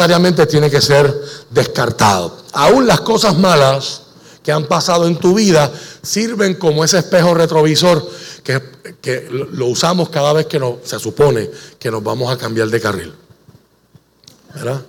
[0.00, 1.14] necesariamente tiene que ser
[1.50, 2.38] descartado.
[2.52, 4.02] Aún las cosas malas
[4.42, 5.70] que han pasado en tu vida
[6.02, 8.08] sirven como ese espejo retrovisor
[8.42, 13.12] que, lo usamos cada vez que se supone que nos vamos a cambiar de carril.
[14.54, 14.80] ¿Verdad?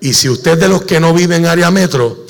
[0.00, 2.26] Y si usted de los que no vive en área metro,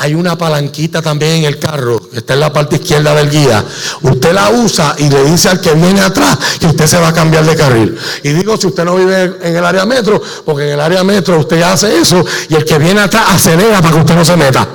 [0.00, 3.62] hay una palanquita también en el carro, que está en la parte izquierda del guía.
[4.00, 7.12] Usted la usa y le dice al que viene atrás que usted se va a
[7.12, 7.98] cambiar de carril.
[8.22, 11.38] Y digo, si usted no vive en el área metro, porque en el área metro
[11.38, 14.66] usted hace eso y el que viene atrás acelera para que usted no se meta.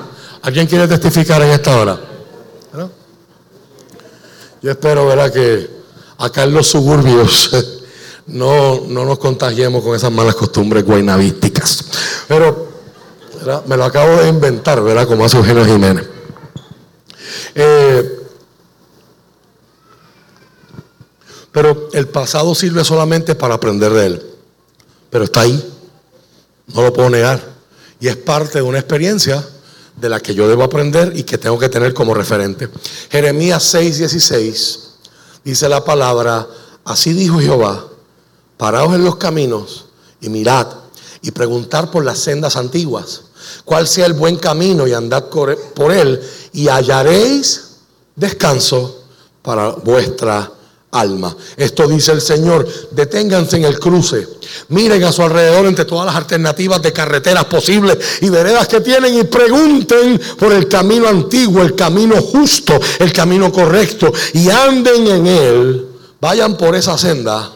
[0.44, 2.00] ¿Alguien quiere testificar en esta hora?
[4.62, 5.72] Yo espero, ¿verdad?, que
[6.20, 7.50] acá en los suburbios
[8.28, 11.86] no, no nos contagiemos con esas malas costumbres guaynavísticas.
[12.28, 12.75] Pero
[13.66, 16.08] me lo acabo de inventar, ¿verdad?, como hace Eugenio Jiménez.
[17.54, 18.20] Eh,
[21.52, 24.36] pero el pasado sirve solamente para aprender de él.
[25.10, 25.74] Pero está ahí.
[26.74, 27.42] No lo puedo negar.
[28.00, 29.42] Y es parte de una experiencia
[29.96, 32.70] de la que yo debo aprender y que tengo que tener como referente.
[33.10, 34.80] Jeremías 6:16
[35.44, 36.48] dice la palabra,
[36.84, 37.88] así dijo Jehová,
[38.58, 39.86] paraos en los caminos
[40.20, 40.68] y mirad
[41.22, 43.24] y preguntar por las sendas antiguas,
[43.64, 46.22] cuál sea el buen camino y andad por él
[46.54, 47.78] y hallaréis
[48.16, 49.04] descanso
[49.42, 50.52] para vuestra
[50.92, 51.36] alma.
[51.58, 54.28] Esto dice el Señor, deténganse en el cruce,
[54.70, 59.18] miren a su alrededor entre todas las alternativas de carreteras posibles y veredas que tienen
[59.18, 65.28] y pregunten por el camino antiguo, el camino justo, el camino correcto y anden en
[65.28, 65.88] él,
[66.22, 67.52] vayan por esa senda.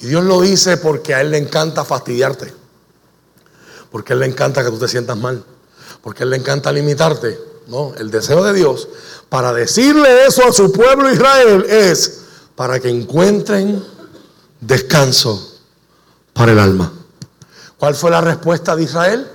[0.00, 2.52] Y Dios lo dice porque a Él le encanta fastidiarte,
[3.92, 5.44] porque a Él le encanta que tú te sientas mal,
[6.02, 7.52] porque a Él le encanta limitarte.
[7.68, 8.88] No, el deseo de Dios
[9.32, 12.20] para decirle eso a su pueblo Israel es
[12.54, 13.82] para que encuentren
[14.60, 15.58] descanso
[16.34, 16.92] para el alma.
[17.78, 19.26] ¿Cuál fue la respuesta de Israel?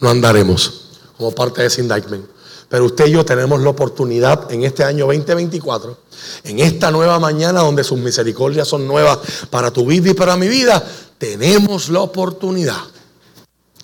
[0.00, 2.24] No andaremos como parte de ese indictment.
[2.70, 5.98] Pero usted y yo tenemos la oportunidad en este año 2024,
[6.44, 9.18] en esta nueva mañana donde sus misericordias son nuevas
[9.50, 10.82] para tu vida y para mi vida,
[11.18, 12.80] tenemos la oportunidad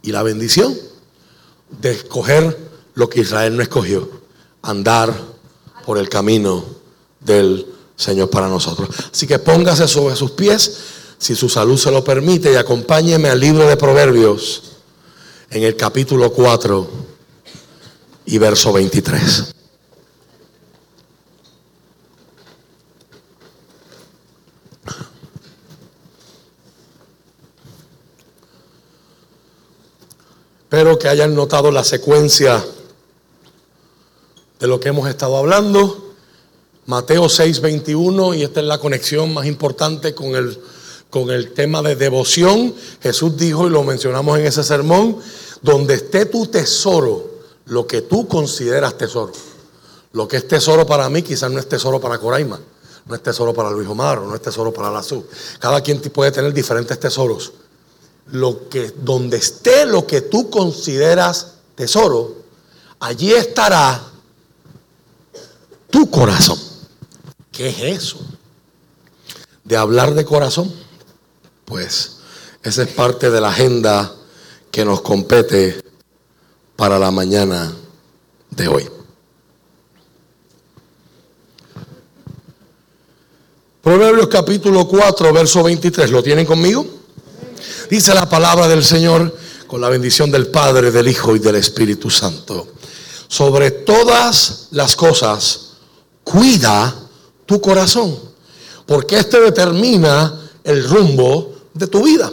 [0.04, 0.76] y la bendición
[1.81, 2.56] de escoger
[2.94, 4.09] lo que Israel no escogió
[4.60, 5.15] andar
[5.87, 6.62] por el camino
[7.20, 7.66] del
[7.97, 8.91] Señor para nosotros.
[9.10, 10.78] Así que póngase sobre sus pies,
[11.19, 14.62] si su salud se lo permite, y acompáñeme al libro de Proverbios
[15.48, 16.91] en el capítulo 4
[18.26, 19.53] y verso 23.
[30.75, 32.61] Espero que hayan notado la secuencia
[34.59, 36.17] de lo que hemos estado hablando.
[36.87, 40.61] Mateo 6:21, y esta es la conexión más importante con el,
[41.11, 42.75] con el tema de devoción.
[43.01, 45.19] Jesús dijo, y lo mencionamos en ese sermón,
[45.63, 47.31] donde esté tu tesoro,
[47.67, 49.33] lo que tú consideras tesoro.
[50.11, 52.59] Lo que es tesoro para mí quizás no es tesoro para Coraima,
[53.07, 55.25] no es tesoro para Luis Omar, no es tesoro para la SU.
[55.61, 57.53] Cada quien puede tener diferentes tesoros.
[58.27, 62.37] Lo que, donde esté lo que tú consideras tesoro,
[63.01, 64.03] allí estará
[65.91, 66.59] tu corazón.
[67.53, 68.19] ¿Qué es eso?
[69.63, 70.73] De hablar de corazón.
[71.65, 72.17] Pues
[72.63, 74.15] esa es parte de la agenda
[74.71, 75.81] que nos compete
[76.77, 77.73] para la mañana
[78.51, 78.91] de hoy.
[83.83, 86.11] Proverbios capítulo 4, verso 23.
[86.11, 86.87] ¿Lo tienen conmigo?
[87.91, 89.37] Dice la palabra del Señor
[89.67, 92.69] con la bendición del Padre, del Hijo y del Espíritu Santo.
[93.29, 95.61] Sobre todas las cosas
[96.23, 96.95] cuida
[97.47, 98.19] tu corazón,
[98.87, 102.31] porque este determina el rumbo de tu vida.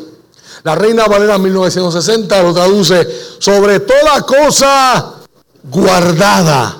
[0.63, 3.07] La Reina Valera 1960 lo traduce
[3.39, 5.15] sobre toda cosa
[5.63, 6.77] guardada,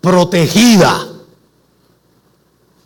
[0.00, 1.06] protegida.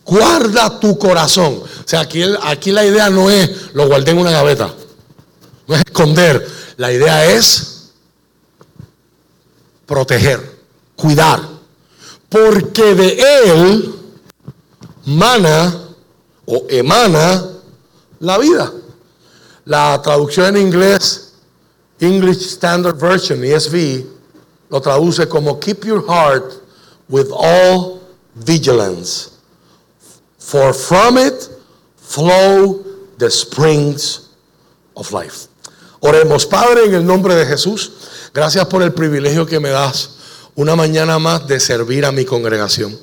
[0.05, 1.63] Guarda tu corazón.
[1.63, 4.75] O sea, aquí, aquí la idea no es lo guardé en una gaveta,
[5.69, 6.45] no es esconder.
[6.77, 7.93] La idea es
[9.87, 10.59] proteger,
[10.97, 11.59] cuidar
[12.29, 13.95] porque de él
[15.07, 15.95] mana
[16.47, 17.47] o emana
[18.21, 18.73] la vida.
[19.65, 21.33] La traducción en inglés,
[22.01, 24.05] English Standard Version, ESV,
[24.71, 26.63] lo traduce como keep your heart
[27.09, 28.01] with all
[28.35, 29.31] vigilance,
[30.39, 31.49] for from it
[31.97, 32.85] flow
[33.19, 34.31] the springs
[34.95, 35.48] of life.
[36.01, 37.93] Oremos, Padre, en el nombre de Jesús,
[38.33, 40.11] gracias por el privilegio que me das
[40.55, 42.97] una mañana más de servir a mi congregación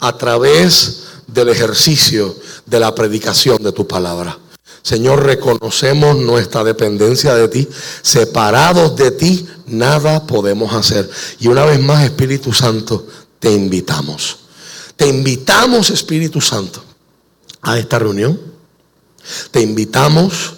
[0.00, 2.36] a través del ejercicio
[2.66, 4.38] de la predicación de tu palabra.
[4.82, 7.68] Señor, reconocemos nuestra dependencia de ti.
[8.02, 11.08] Separados de ti, nada podemos hacer.
[11.40, 13.06] Y una vez más, Espíritu Santo,
[13.38, 14.40] te invitamos.
[14.96, 16.84] Te invitamos, Espíritu Santo,
[17.62, 18.38] a esta reunión.
[19.50, 20.53] Te invitamos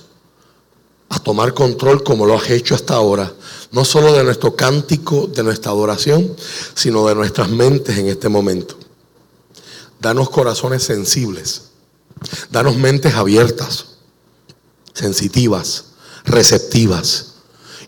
[1.08, 3.32] a tomar control como lo has hecho hasta ahora,
[3.72, 6.34] no solo de nuestro cántico, de nuestra adoración,
[6.74, 8.76] sino de nuestras mentes en este momento.
[10.00, 11.62] Danos corazones sensibles,
[12.50, 13.96] danos mentes abiertas
[14.96, 15.84] sensitivas,
[16.24, 17.34] receptivas.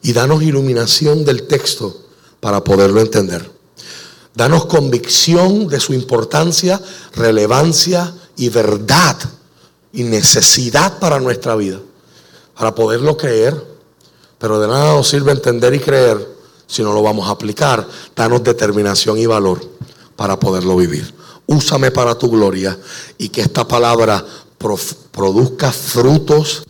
[0.03, 2.05] Y danos iluminación del texto
[2.39, 3.51] para poderlo entender.
[4.35, 6.81] Danos convicción de su importancia,
[7.15, 9.17] relevancia y verdad
[9.93, 11.81] y necesidad para nuestra vida,
[12.59, 13.79] para poderlo creer.
[14.39, 17.87] Pero de nada nos sirve entender y creer si no lo vamos a aplicar.
[18.15, 19.61] Danos determinación y valor
[20.17, 21.15] para poderlo vivir.
[21.47, 22.77] Úsame para tu gloria
[23.17, 24.25] y que esta palabra
[25.13, 26.65] produzca frutos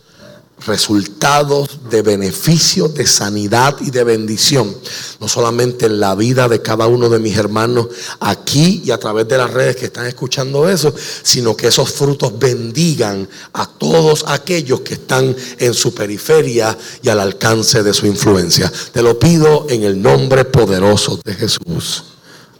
[0.65, 4.75] resultados de beneficios, de sanidad y de bendición,
[5.19, 7.87] no solamente en la vida de cada uno de mis hermanos
[8.19, 12.37] aquí y a través de las redes que están escuchando eso, sino que esos frutos
[12.37, 18.71] bendigan a todos aquellos que están en su periferia y al alcance de su influencia.
[18.91, 22.03] Te lo pido en el nombre poderoso de Jesús.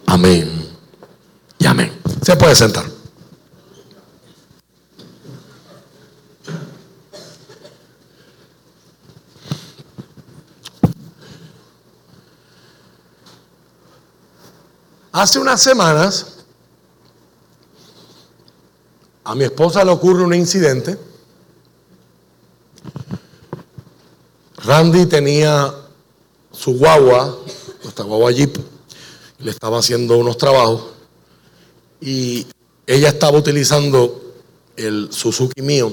[0.06, 0.68] Amén.
[1.58, 1.92] Y amén.
[2.22, 2.99] Se puede sentar.
[15.20, 16.38] Hace unas semanas
[19.26, 20.98] a mi esposa le ocurre un incidente.
[24.64, 25.76] Randy tenía
[26.54, 27.38] su guagua,
[27.84, 28.56] nuestra guagua Jeep,
[29.40, 30.86] le estaba haciendo unos trabajos
[32.00, 32.48] y
[32.88, 34.36] ella estaba utilizando
[34.78, 35.92] el Suzuki mío,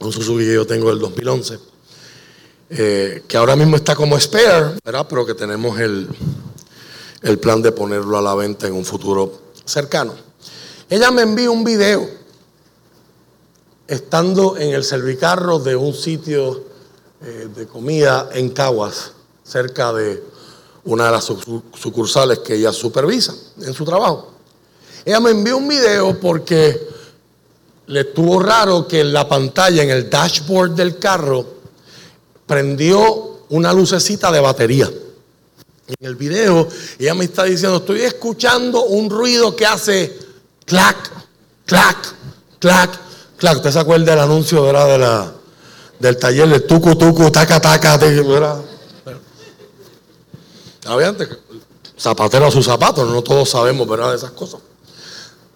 [0.00, 1.58] un Suzuki que yo tengo del 2011,
[2.70, 6.08] eh, que ahora mismo está como spare, pero que tenemos el,
[7.22, 9.32] el plan de ponerlo a la venta en un futuro
[9.64, 10.14] cercano.
[10.88, 12.08] Ella me envió un video
[13.86, 16.64] estando en el servicarro de un sitio
[17.22, 19.12] eh, de comida en Caguas,
[19.44, 20.22] cerca de
[20.84, 24.32] una de las sucursales que ella supervisa en su trabajo.
[25.04, 26.88] Ella me envió un video porque
[27.86, 31.44] le estuvo raro que en la pantalla, en el dashboard del carro,
[32.46, 34.90] prendió una lucecita de batería.
[35.98, 36.68] En el video
[36.98, 40.16] ella me está diciendo, estoy escuchando un ruido que hace
[40.64, 40.96] clac,
[41.66, 42.14] clac,
[42.58, 42.90] clac,
[43.36, 43.56] clac.
[43.56, 45.32] ¿Usted se acuerda del anuncio De la,
[45.98, 47.96] del taller de tucu, tucu, taca, taca?
[47.96, 48.62] ¿verdad?
[50.84, 51.28] Antes,
[51.98, 54.10] zapatero a sus zapatos, no todos sabemos ¿verdad?
[54.10, 54.60] de esas cosas.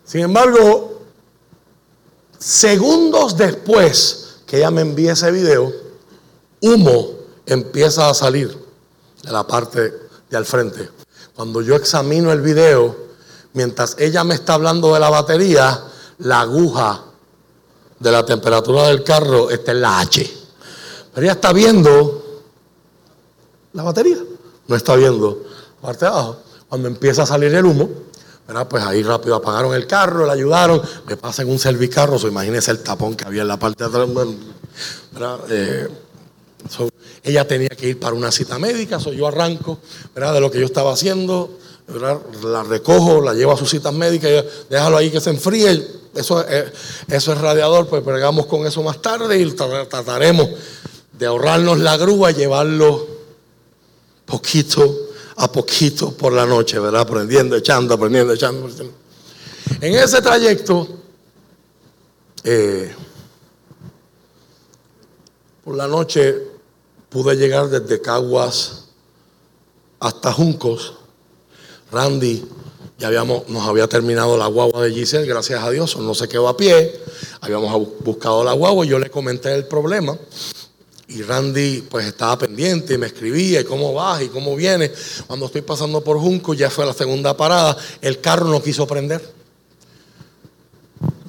[0.04, 1.02] Sin embargo,
[2.38, 5.72] segundos después que ella me envía ese video,
[6.60, 7.10] humo
[7.46, 8.56] empieza a salir
[9.22, 10.90] de la parte de al frente.
[11.34, 12.96] Cuando yo examino el video,
[13.52, 15.82] mientras ella me está hablando de la batería,
[16.18, 17.02] la aguja
[17.98, 20.30] de la temperatura del carro está en la H.
[21.14, 22.42] Pero ella está viendo
[23.72, 24.18] la batería,
[24.66, 25.44] no está viendo
[25.76, 26.38] la parte de abajo.
[26.68, 27.88] Cuando empieza a salir el humo,
[28.68, 32.82] pues ahí rápido apagaron el carro, le ayudaron, me pasan un servicarro, so, imagínense el
[32.82, 34.08] tapón que había en la parte de atrás.
[35.50, 35.88] Eh,
[37.22, 39.78] ella tenía que ir para una cita médica, so yo arranco
[40.14, 40.34] ¿verdad?
[40.34, 41.58] de lo que yo estaba haciendo,
[41.88, 45.86] la recojo, la llevo a sus citas médicas, déjalo ahí que se enfríe.
[46.14, 46.72] Eso, es,
[47.08, 50.48] es radiador, pues pregamos con eso más tarde y trataremos
[51.12, 53.06] de ahorrarnos la grúa y llevarlo
[54.24, 57.02] poquito a poquito por la noche, ¿verdad?
[57.02, 58.68] Aprendiendo, echando, aprendiendo, echando.
[59.80, 60.88] En ese trayecto,
[62.42, 62.94] eh,
[65.66, 66.36] por la noche
[67.08, 68.84] pude llegar desde Caguas
[69.98, 70.94] hasta Juncos.
[71.90, 72.46] Randy
[72.98, 76.46] ya habíamos, nos había terminado la guagua de Giselle, gracias a Dios, no se quedó
[76.46, 76.94] a pie.
[77.40, 80.16] Habíamos buscado la guagua y yo le comenté el problema.
[81.08, 84.92] Y Randy pues estaba pendiente y me escribía y cómo vas y cómo viene.
[85.26, 89.35] Cuando estoy pasando por Juncos, ya fue la segunda parada, el carro no quiso prender.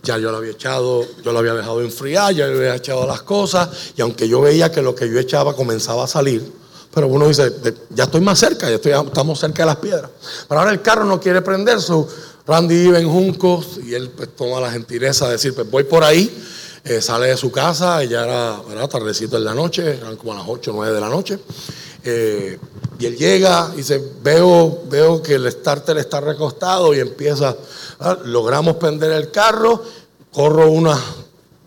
[0.07, 3.23] Ya yo lo había echado, yo lo había dejado enfriar, ya le había echado las
[3.23, 6.49] cosas, y aunque yo veía que lo que yo echaba comenzaba a salir,
[6.93, 7.51] pero uno dice,
[7.89, 10.09] ya estoy más cerca, ya estamos cerca de las piedras.
[10.47, 12.07] Pero ahora el carro no quiere prender, su
[12.45, 16.05] Randy vive en Juncos y él pues, toma la gentileza de decir, pues voy por
[16.05, 16.33] ahí,
[16.85, 20.71] eh, sale de su casa, ya era tardecito en la noche, eran como las 8
[20.71, 21.37] o 9 de la noche.
[22.09, 22.57] Eh,
[22.99, 27.55] y él llega y dice, veo, veo que el starter está recostado y empieza,
[28.23, 29.83] logramos prender el carro,
[30.31, 30.99] corro unas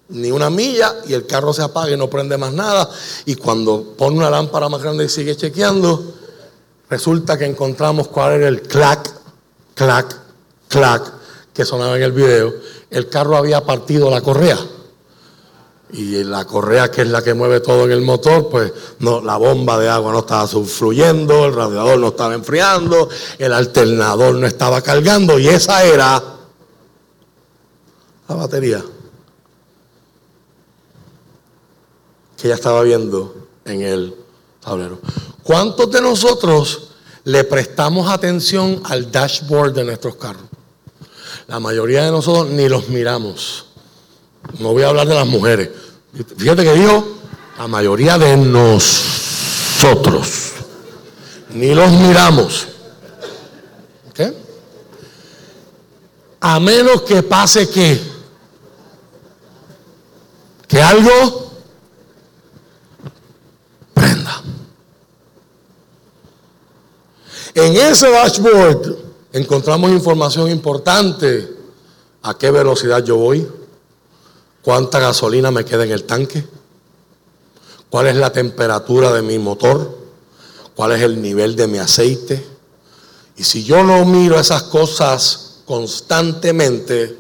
[0.09, 2.89] ni una milla y el carro se apaga y no prende más nada.
[3.27, 6.15] Y cuando pone una lámpara más grande y sigue chequeando,
[6.89, 9.09] resulta que encontramos cuál era el clac,
[9.75, 10.17] clac,
[10.69, 11.13] clac
[11.53, 12.55] que sonaba en el video.
[12.91, 14.59] El carro había partido la correa.
[15.93, 19.37] Y la correa, que es la que mueve todo en el motor, pues no, la
[19.37, 24.83] bomba de agua no estaba fluyendo, el radiador no estaba enfriando, el alternador no estaba
[24.83, 26.23] cargando, y esa era
[28.29, 28.85] la batería
[32.41, 34.15] que ya estaba viendo en el
[34.61, 35.01] tablero.
[35.43, 36.93] ¿Cuántos de nosotros
[37.25, 40.45] le prestamos atención al dashboard de nuestros carros?
[41.49, 43.67] La mayoría de nosotros ni los miramos.
[44.59, 45.71] No voy a hablar de las mujeres.
[46.37, 47.07] Fíjate que dijo,
[47.59, 49.51] la mayoría de nosotros
[51.55, 52.67] ni los miramos.
[54.11, 54.21] ¿Ok?
[56.41, 58.01] A menos que pase que,
[60.67, 61.53] que algo
[63.93, 64.43] prenda.
[67.55, 68.97] En ese dashboard
[69.33, 71.57] encontramos información importante.
[72.23, 73.47] ¿A qué velocidad yo voy?
[74.63, 76.45] Cuánta gasolina me queda en el tanque,
[77.89, 79.99] cuál es la temperatura de mi motor,
[80.75, 82.47] cuál es el nivel de mi aceite.
[83.37, 87.19] Y si yo no miro esas cosas constantemente,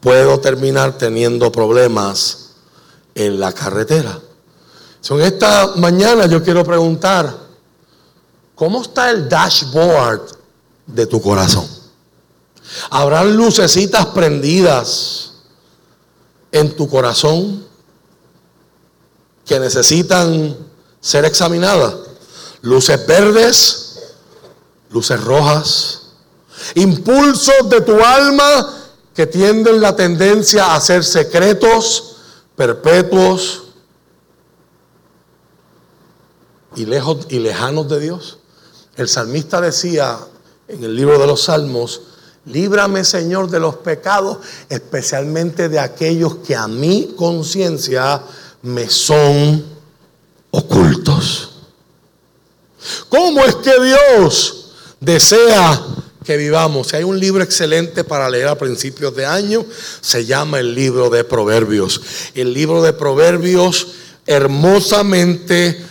[0.00, 2.50] puedo terminar teniendo problemas
[3.14, 4.18] en la carretera.
[5.10, 7.36] En esta mañana yo quiero preguntar,
[8.54, 10.22] ¿cómo está el dashboard
[10.86, 11.66] de tu corazón?
[12.90, 15.31] ¿Habrán lucecitas prendidas?
[16.52, 17.66] En tu corazón
[19.44, 20.56] que necesitan
[21.00, 21.94] ser examinadas.
[22.60, 24.14] Luces verdes,
[24.90, 26.02] luces rojas,
[26.74, 28.78] impulsos de tu alma
[29.14, 32.16] que tienden la tendencia a ser secretos,
[32.54, 33.62] perpetuos
[36.76, 38.38] y lejos y lejanos de Dios.
[38.96, 40.18] El salmista decía
[40.68, 42.02] en el libro de los Salmos,
[42.46, 48.20] Líbrame, Señor, de los pecados, especialmente de aquellos que a mi conciencia
[48.62, 49.64] me son
[50.50, 51.50] ocultos.
[53.08, 55.80] ¿Cómo es que Dios desea
[56.24, 56.92] que vivamos?
[56.94, 59.64] Hay un libro excelente para leer a principios de año,
[60.00, 62.00] se llama el libro de Proverbios.
[62.34, 63.88] El libro de Proverbios
[64.26, 65.84] hermosamente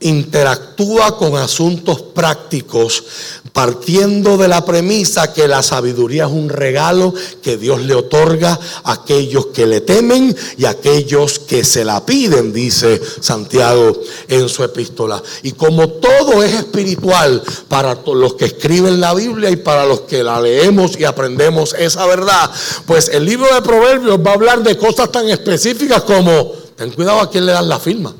[0.00, 3.04] interactúa con asuntos prácticos,
[3.52, 8.92] partiendo de la premisa que la sabiduría es un regalo que Dios le otorga a
[8.92, 14.64] aquellos que le temen y a aquellos que se la piden, dice Santiago en su
[14.64, 15.22] epístola.
[15.42, 20.22] Y como todo es espiritual para los que escriben la Biblia y para los que
[20.22, 22.50] la leemos y aprendemos esa verdad,
[22.86, 27.20] pues el libro de Proverbios va a hablar de cosas tan específicas como, ten cuidado
[27.20, 28.14] a quién le dan la firma.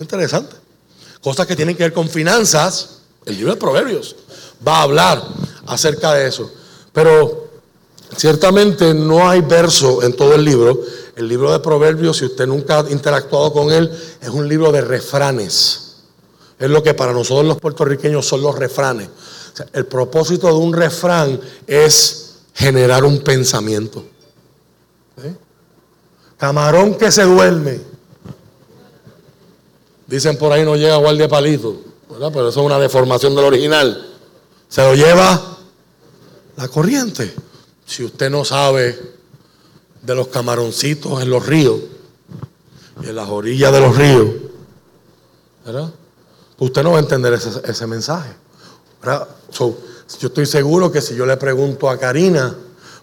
[0.00, 0.56] Interesante.
[1.22, 3.00] Cosas que tienen que ver con finanzas.
[3.26, 4.16] El libro de Proverbios
[4.66, 5.22] va a hablar
[5.66, 6.50] acerca de eso.
[6.92, 7.50] Pero
[8.16, 10.80] ciertamente no hay verso en todo el libro.
[11.14, 13.90] El libro de Proverbios, si usted nunca ha interactuado con él,
[14.20, 15.96] es un libro de refranes.
[16.58, 19.08] Es lo que para nosotros los puertorriqueños son los refranes.
[19.74, 24.04] el propósito de un refrán es generar un pensamiento.
[26.38, 27.89] Camarón que se duerme
[30.10, 31.76] Dicen por ahí no llega guardia palito,
[32.10, 32.32] ¿verdad?
[32.32, 34.08] Pero eso es una deformación del original.
[34.68, 35.58] Se lo lleva
[36.56, 37.32] la corriente.
[37.86, 38.98] Si usted no sabe
[40.02, 41.78] de los camaroncitos en los ríos
[43.04, 44.28] en las orillas de los ríos,
[45.64, 45.90] ¿verdad?
[46.58, 48.30] Usted no va a entender ese, mensaje.
[49.54, 49.76] yo
[50.22, 52.52] estoy seguro que si yo le pregunto a Karina,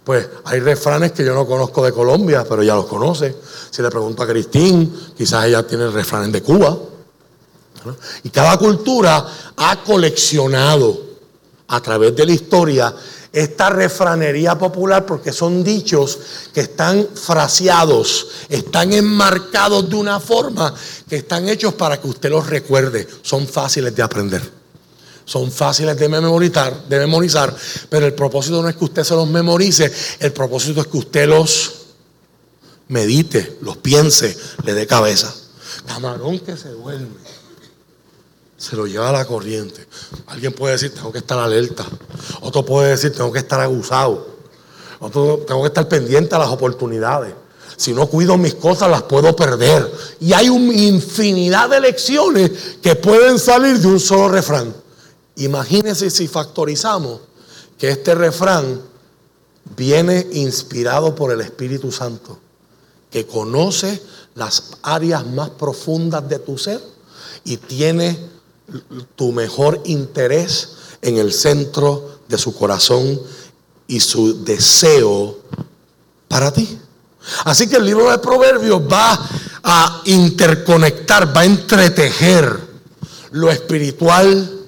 [0.03, 3.33] pues hay refranes que yo no conozco de Colombia, pero ella los conoce.
[3.71, 6.77] Si le pregunto a Cristín, quizás ella tiene refranes de Cuba.
[8.23, 11.07] Y cada cultura ha coleccionado
[11.67, 12.95] a través de la historia
[13.31, 16.17] esta refranería popular porque son dichos
[16.53, 20.73] que están fraseados, están enmarcados de una forma
[21.07, 23.07] que están hechos para que usted los recuerde.
[23.21, 24.57] Son fáciles de aprender.
[25.25, 27.53] Son fáciles de memorizar, de memorizar,
[27.89, 31.27] pero el propósito no es que usted se los memorice, el propósito es que usted
[31.27, 31.73] los
[32.87, 35.33] medite, los piense, le dé cabeza.
[35.85, 37.36] Camarón que se duerme
[38.57, 39.87] se lo lleva a la corriente.
[40.27, 41.85] Alguien puede decir, tengo que estar alerta.
[42.41, 44.35] Otro puede decir, tengo que estar abusado.
[44.99, 47.33] Otro, tengo que estar pendiente a las oportunidades.
[47.75, 49.89] Si no cuido mis cosas, las puedo perder.
[50.19, 54.73] Y hay una infinidad de lecciones que pueden salir de un solo refrán.
[55.35, 57.21] Imagínense si factorizamos
[57.77, 58.81] que este refrán
[59.75, 62.39] viene inspirado por el Espíritu Santo,
[63.11, 64.01] que conoce
[64.33, 66.81] las áreas más profundas de tu ser
[67.43, 68.17] y tiene
[69.15, 73.19] tu mejor interés en el centro de su corazón
[73.87, 75.37] y su deseo
[76.27, 76.77] para ti.
[77.45, 79.19] Así que el libro de Proverbios va
[79.63, 82.59] a interconectar, va a entretejer
[83.31, 84.65] lo espiritual,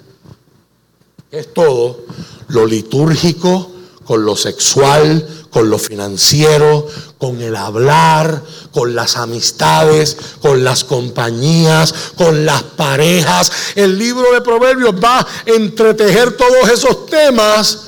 [1.31, 2.05] es todo,
[2.49, 3.71] lo litúrgico,
[4.03, 6.87] con lo sexual, con lo financiero,
[7.17, 13.51] con el hablar, con las amistades, con las compañías, con las parejas.
[13.75, 17.79] El libro de Proverbios va a entretejer todos esos temas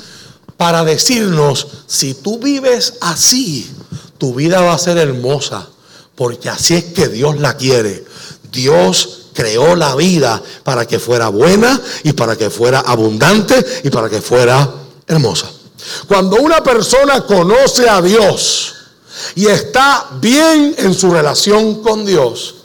[0.57, 3.71] para decirnos, si tú vives así,
[4.17, 5.67] tu vida va a ser hermosa,
[6.15, 8.05] porque así es que Dios la quiere.
[8.51, 14.09] Dios creó la vida para que fuera buena y para que fuera abundante y para
[14.09, 14.69] que fuera
[15.07, 15.49] hermosa.
[16.07, 18.75] Cuando una persona conoce a Dios
[19.35, 22.55] y está bien en su relación con Dios,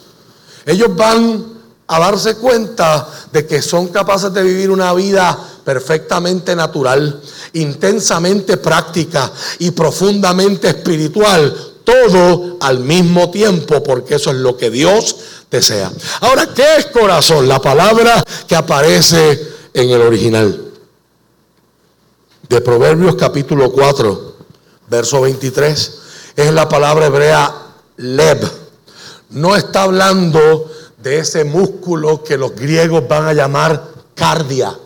[0.64, 1.56] ellos van
[1.88, 7.20] a darse cuenta de que son capaces de vivir una vida perfectamente natural,
[7.52, 11.54] intensamente práctica y profundamente espiritual,
[11.84, 15.16] todo al mismo tiempo, porque eso es lo que Dios
[15.50, 15.92] desea.
[16.20, 17.46] Ahora, ¿qué es corazón?
[17.46, 20.65] La palabra que aparece en el original
[22.48, 24.34] de Proverbios capítulo 4,
[24.88, 25.98] verso 23,
[26.36, 27.52] es la palabra hebrea
[27.96, 28.38] leb.
[29.30, 34.78] No está hablando de ese músculo que los griegos van a llamar cardia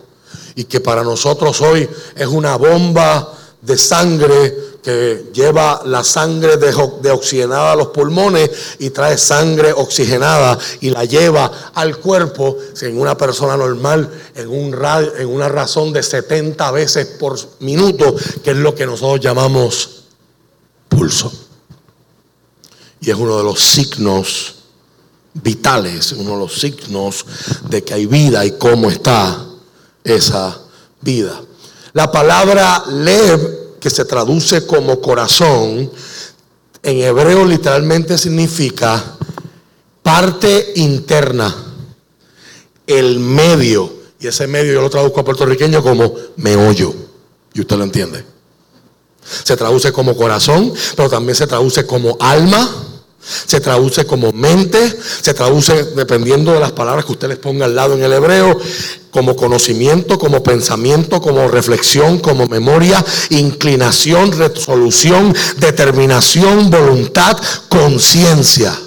[0.55, 7.73] y que para nosotros hoy es una bomba de sangre que lleva la sangre deoxigenada
[7.73, 13.55] a los pulmones y trae sangre oxigenada y la lleva al cuerpo, en una persona
[13.57, 14.75] normal, en, un
[15.17, 20.03] en una razón de 70 veces por minuto, que es lo que nosotros llamamos
[20.89, 21.31] pulso.
[22.99, 24.55] Y es uno de los signos
[25.33, 27.25] vitales, uno de los signos
[27.69, 29.45] de que hay vida y cómo está
[30.03, 30.59] esa
[31.01, 31.41] vida.
[31.93, 35.91] La palabra lev, que se traduce como corazón,
[36.83, 39.17] en hebreo literalmente significa
[40.03, 41.53] parte interna,
[42.85, 43.91] el medio.
[44.19, 46.93] Y ese medio yo lo traduzco a puertorriqueño como meollo.
[47.53, 48.23] Y usted lo entiende.
[49.43, 52.90] Se traduce como corazón, pero también se traduce como alma
[53.21, 57.75] se traduce como mente, se traduce dependiendo de las palabras que usted les ponga al
[57.75, 58.59] lado en el hebreo,
[59.11, 67.37] como conocimiento, como pensamiento, como reflexión, como memoria, inclinación, resolución, determinación, voluntad,
[67.69, 68.77] conciencia.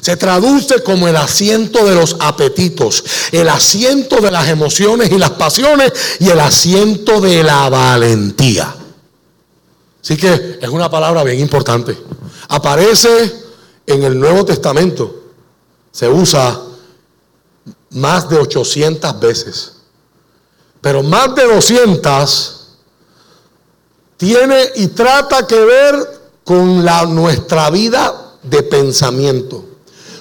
[0.00, 5.30] Se traduce como el asiento de los apetitos, el asiento de las emociones y las
[5.30, 8.74] pasiones y el asiento de la valentía.
[10.02, 11.96] Así que es una palabra bien importante.
[12.48, 13.43] Aparece
[13.86, 15.22] en el Nuevo Testamento
[15.90, 16.60] se usa
[17.90, 19.72] más de 800 veces.
[20.80, 22.60] Pero más de 200
[24.16, 25.94] tiene y trata que ver
[26.44, 29.64] con la, nuestra vida de pensamiento,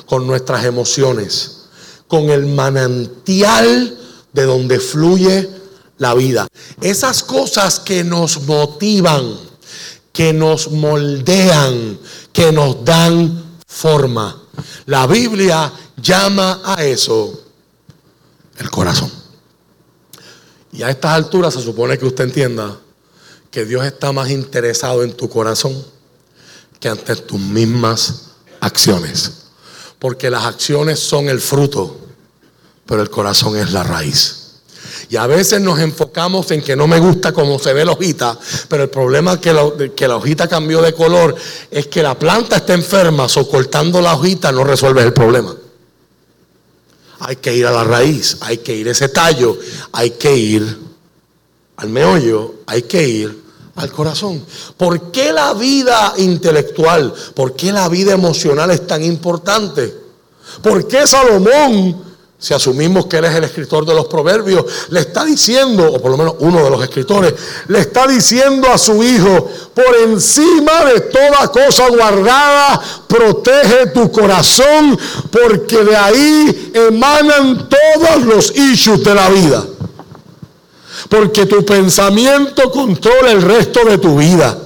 [0.06, 1.64] con nuestras emociones,
[2.08, 3.98] con el manantial
[4.32, 5.50] de donde fluye
[5.98, 6.48] la vida.
[6.82, 9.38] Esas cosas que nos motivan,
[10.12, 12.00] que nos moldean,
[12.32, 13.43] que nos dan
[13.74, 14.40] forma.
[14.86, 17.42] La Biblia llama a eso
[18.60, 19.12] el corazón.
[20.72, 22.78] Y a estas alturas se supone que usted entienda
[23.50, 25.84] que Dios está más interesado en tu corazón
[26.80, 29.44] que ante tus mismas acciones.
[30.00, 31.98] Porque las acciones son el fruto,
[32.86, 34.43] pero el corazón es la raíz.
[35.10, 38.38] Y a veces nos enfocamos en que no me gusta cómo se ve la hojita,
[38.68, 41.36] pero el problema que la, que la hojita cambió de color
[41.70, 45.56] es que la planta está enferma, o cortando la hojita no resuelve el problema.
[47.20, 49.58] Hay que ir a la raíz, hay que ir a ese tallo,
[49.92, 50.78] hay que ir
[51.78, 53.44] al meollo, hay que ir
[53.76, 54.46] al corazón.
[54.78, 59.94] ¿Por qué la vida intelectual, por qué la vida emocional es tan importante?
[60.62, 62.13] ¿Por qué Salomón
[62.44, 66.12] si asumimos que él es el escritor de los proverbios, le está diciendo, o por
[66.12, 67.34] lo menos uno de los escritores,
[67.70, 75.00] le está diciendo a su hijo, por encima de toda cosa guardada, protege tu corazón,
[75.32, 79.64] porque de ahí emanan todos los issues de la vida.
[81.08, 84.58] Porque tu pensamiento controla el resto de tu vida.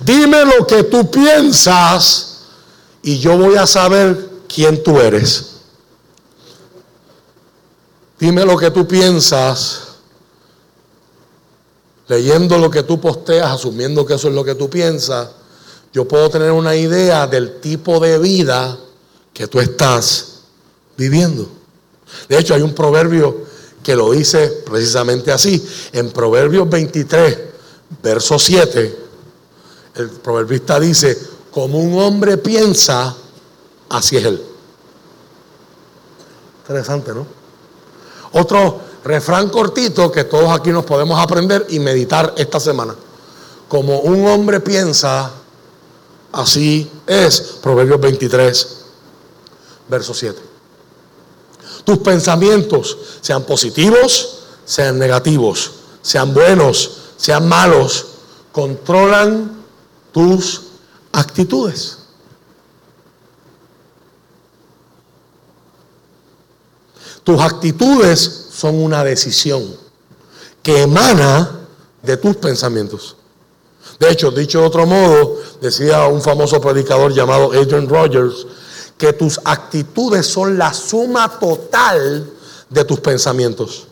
[0.00, 2.38] Dime lo que tú piensas
[3.02, 5.55] y yo voy a saber quién tú eres.
[8.18, 9.86] Dime lo que tú piensas
[12.08, 15.28] leyendo lo que tú posteas, asumiendo que eso es lo que tú piensas,
[15.92, 18.78] yo puedo tener una idea del tipo de vida
[19.32, 20.40] que tú estás
[20.96, 21.48] viviendo.
[22.28, 23.46] De hecho, hay un proverbio
[23.82, 25.64] que lo dice precisamente así.
[25.92, 27.38] En Proverbios 23,
[28.02, 28.98] verso 7,
[29.94, 31.18] el proverbista dice,
[31.50, 33.16] como un hombre piensa,
[33.88, 34.42] así es él.
[36.62, 37.45] Interesante, ¿no?
[38.36, 42.94] Otro refrán cortito que todos aquí nos podemos aprender y meditar esta semana.
[43.66, 45.30] Como un hombre piensa,
[46.32, 47.40] así es.
[47.62, 48.76] Proverbios 23,
[49.88, 50.38] verso 7.
[51.84, 55.70] Tus pensamientos, sean positivos, sean negativos,
[56.02, 58.06] sean buenos, sean malos,
[58.52, 59.64] controlan
[60.12, 60.62] tus
[61.12, 62.05] actitudes.
[67.26, 69.76] Tus actitudes son una decisión
[70.62, 71.66] que emana
[72.00, 73.16] de tus pensamientos.
[73.98, 78.46] De hecho, dicho de otro modo, decía un famoso predicador llamado Adrian Rogers,
[78.96, 82.30] que tus actitudes son la suma total
[82.70, 83.88] de tus pensamientos.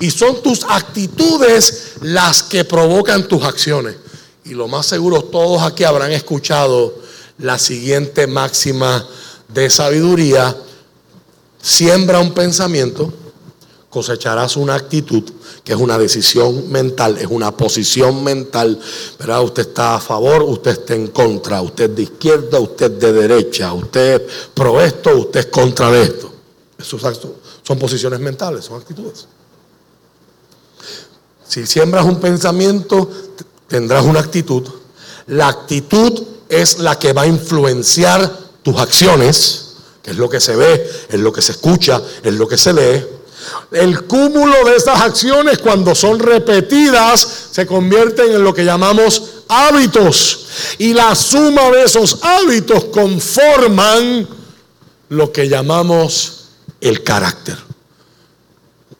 [0.00, 3.96] Y son tus actitudes las que provocan tus acciones.
[4.44, 6.96] Y lo más seguro, todos aquí habrán escuchado
[7.38, 9.08] la siguiente máxima
[9.48, 10.54] de sabiduría
[11.64, 13.10] Siembra un pensamiento,
[13.88, 15.22] cosecharás una actitud,
[15.64, 18.78] que es una decisión mental, es una posición mental.
[19.18, 19.42] ¿verdad?
[19.42, 24.28] Usted está a favor, usted está en contra, usted de izquierda, usted de derecha, usted
[24.52, 26.30] pro esto, usted es contra de esto.
[26.76, 27.00] Esos
[27.62, 29.26] son posiciones mentales, son actitudes.
[31.48, 33.10] Si siembras un pensamiento,
[33.68, 34.68] tendrás una actitud.
[35.28, 38.30] La actitud es la que va a influenciar
[38.62, 39.63] tus acciones
[40.04, 43.04] es lo que se ve, es lo que se escucha, es lo que se lee.
[43.72, 50.46] El cúmulo de estas acciones cuando son repetidas se convierten en lo que llamamos hábitos.
[50.78, 54.28] Y la suma de esos hábitos conforman
[55.08, 56.48] lo que llamamos
[56.80, 57.56] el carácter.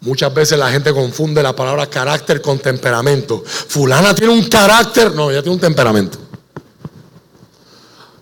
[0.01, 3.43] Muchas veces la gente confunde la palabra carácter con temperamento.
[3.45, 6.19] Fulana tiene un carácter, no, ella tiene un temperamento.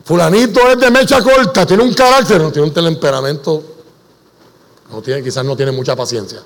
[0.04, 3.62] Fulanito es de mecha corta, tiene un carácter, no tiene un temperamento,
[5.22, 6.42] quizás no tiene mucha paciencia.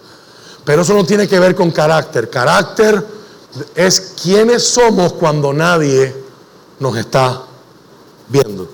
[0.64, 2.28] Pero eso no tiene que ver con carácter.
[2.28, 3.04] Carácter
[3.74, 6.14] es quiénes somos cuando nadie
[6.80, 7.42] nos está
[8.28, 8.68] viendo.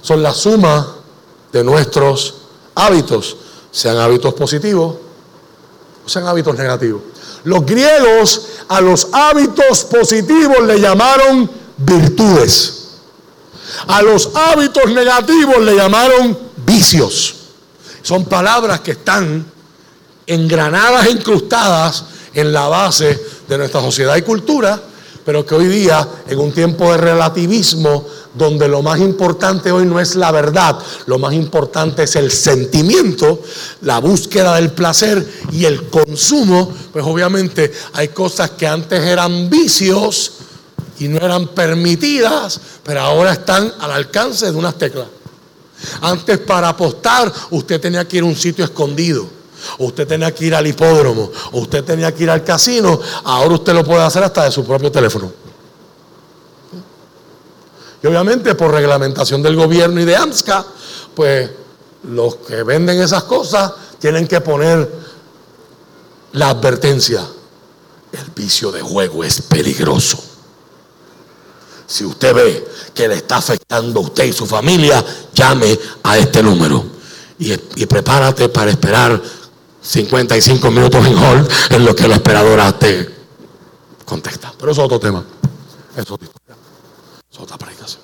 [0.00, 0.96] Son la suma
[1.52, 2.34] de nuestros
[2.74, 3.36] hábitos,
[3.70, 4.96] sean hábitos positivos
[6.04, 7.02] o sean hábitos negativos.
[7.44, 12.81] Los griegos a los hábitos positivos le llamaron virtudes.
[13.86, 17.34] A los hábitos negativos le llamaron vicios.
[18.02, 19.44] Son palabras que están
[20.26, 22.04] engranadas, incrustadas
[22.34, 24.80] en la base de nuestra sociedad y cultura,
[25.24, 30.00] pero que hoy día, en un tiempo de relativismo, donde lo más importante hoy no
[30.00, 33.42] es la verdad, lo más importante es el sentimiento,
[33.82, 40.32] la búsqueda del placer y el consumo, pues obviamente hay cosas que antes eran vicios
[40.98, 45.06] y no eran permitidas, pero ahora están al alcance de unas teclas.
[46.00, 49.26] Antes para apostar usted tenía que ir a un sitio escondido,
[49.78, 53.84] usted tenía que ir al hipódromo, usted tenía que ir al casino, ahora usted lo
[53.84, 55.32] puede hacer hasta de su propio teléfono.
[58.02, 60.64] Y obviamente por reglamentación del gobierno y de AMSCA,
[61.14, 61.50] pues
[62.04, 64.90] los que venden esas cosas tienen que poner
[66.32, 67.24] la advertencia.
[68.12, 70.31] El vicio de juego es peligroso.
[71.92, 76.42] Si usted ve que le está afectando a usted y su familia, llame a este
[76.42, 76.82] número.
[77.38, 79.20] Y, prepárate para esperar
[79.82, 83.14] 55 minutos en hall en lo que la esperadora te
[84.06, 84.54] contesta.
[84.58, 85.22] Pero eso es otro tema.
[85.94, 86.28] Es otra
[87.30, 88.00] Es otra predicación.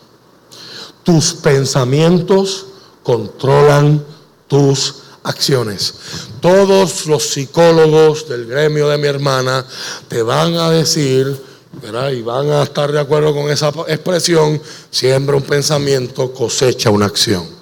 [1.02, 2.66] Tus pensamientos
[3.02, 4.04] controlan
[4.48, 5.94] tus acciones.
[6.42, 9.64] Todos los psicólogos del gremio de mi hermana
[10.08, 11.48] te van a decir
[12.12, 17.58] y van a estar de acuerdo con esa expresión, siembra un pensamiento, cosecha una acción.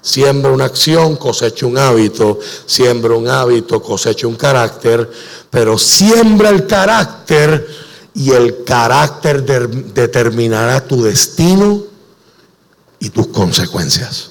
[0.00, 5.10] Siembra una acción, cosecha un hábito, siembra un hábito, cosecha un carácter,
[5.50, 7.66] pero siembra el carácter
[8.12, 11.84] y el carácter determinará tu destino
[12.98, 14.30] y tus consecuencias.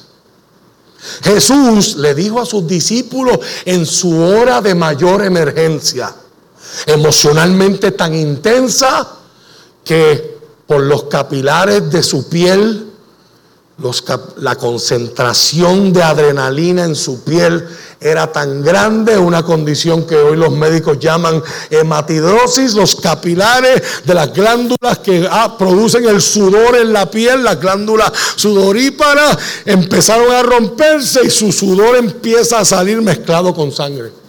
[1.24, 6.14] Jesús le dijo a sus discípulos en su hora de mayor emergencia,
[6.86, 9.08] emocionalmente tan intensa
[9.84, 12.94] que por los capilares de su piel
[14.38, 17.68] la concentración de adrenalina en su piel
[18.00, 24.32] era tan grande, una condición que hoy los médicos llaman hematidrosis, los capilares de las
[24.34, 31.22] glándulas que ah, producen el sudor en la piel, las glándulas sudoríparas, empezaron a romperse
[31.26, 34.23] y su sudor empieza a salir mezclado con sangre.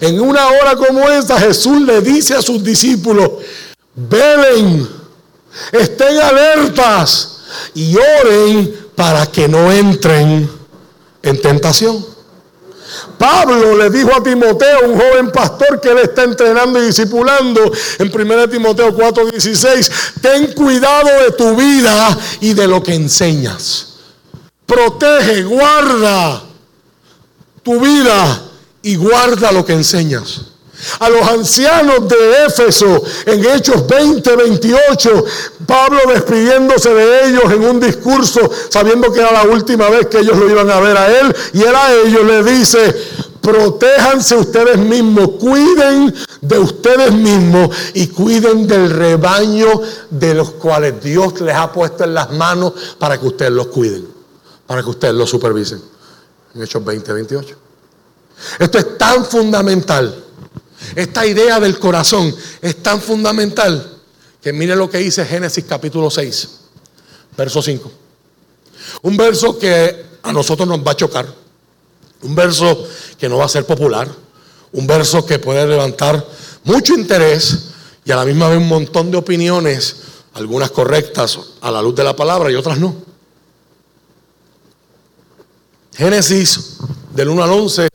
[0.00, 3.30] En una hora como esta, Jesús le dice a sus discípulos,
[3.94, 4.88] beben,
[5.72, 7.38] estén alertas
[7.74, 10.50] y oren para que no entren
[11.22, 12.04] en tentación.
[13.18, 18.10] Pablo le dijo a Timoteo, un joven pastor que él está entrenando y discipulando, en
[18.12, 23.94] 1 Timoteo 4:16, ten cuidado de tu vida y de lo que enseñas.
[24.64, 26.42] Protege, guarda
[27.62, 28.42] tu vida
[28.86, 30.42] y guarda lo que enseñas.
[31.00, 35.24] A los ancianos de Éfeso en Hechos 20, 28,
[35.66, 40.38] Pablo despidiéndose de ellos en un discurso, sabiendo que era la última vez que ellos
[40.38, 42.94] lo iban a ver a él, y él a ellos le dice,
[43.40, 51.40] protéjanse ustedes mismos, cuiden de ustedes mismos y cuiden del rebaño de los cuales Dios
[51.40, 54.06] les ha puesto en las manos para que ustedes los cuiden,
[54.64, 55.82] para que ustedes los supervisen.
[56.54, 57.65] En Hechos 20, 28.
[58.58, 60.26] Esto es tan fundamental
[60.94, 63.98] esta idea del corazón es tan fundamental
[64.40, 66.48] que mire lo que dice Génesis capítulo 6,
[67.36, 67.92] verso 5.
[69.02, 71.26] Un verso que a nosotros nos va a chocar.
[72.22, 72.86] Un verso
[73.18, 74.08] que no va a ser popular.
[74.72, 76.24] Un verso que puede levantar
[76.64, 77.70] mucho interés
[78.04, 79.96] y a la misma vez un montón de opiniones,
[80.34, 82.94] algunas correctas a la luz de la palabra y otras no.
[85.94, 86.76] Génesis
[87.12, 87.88] del 1 al 11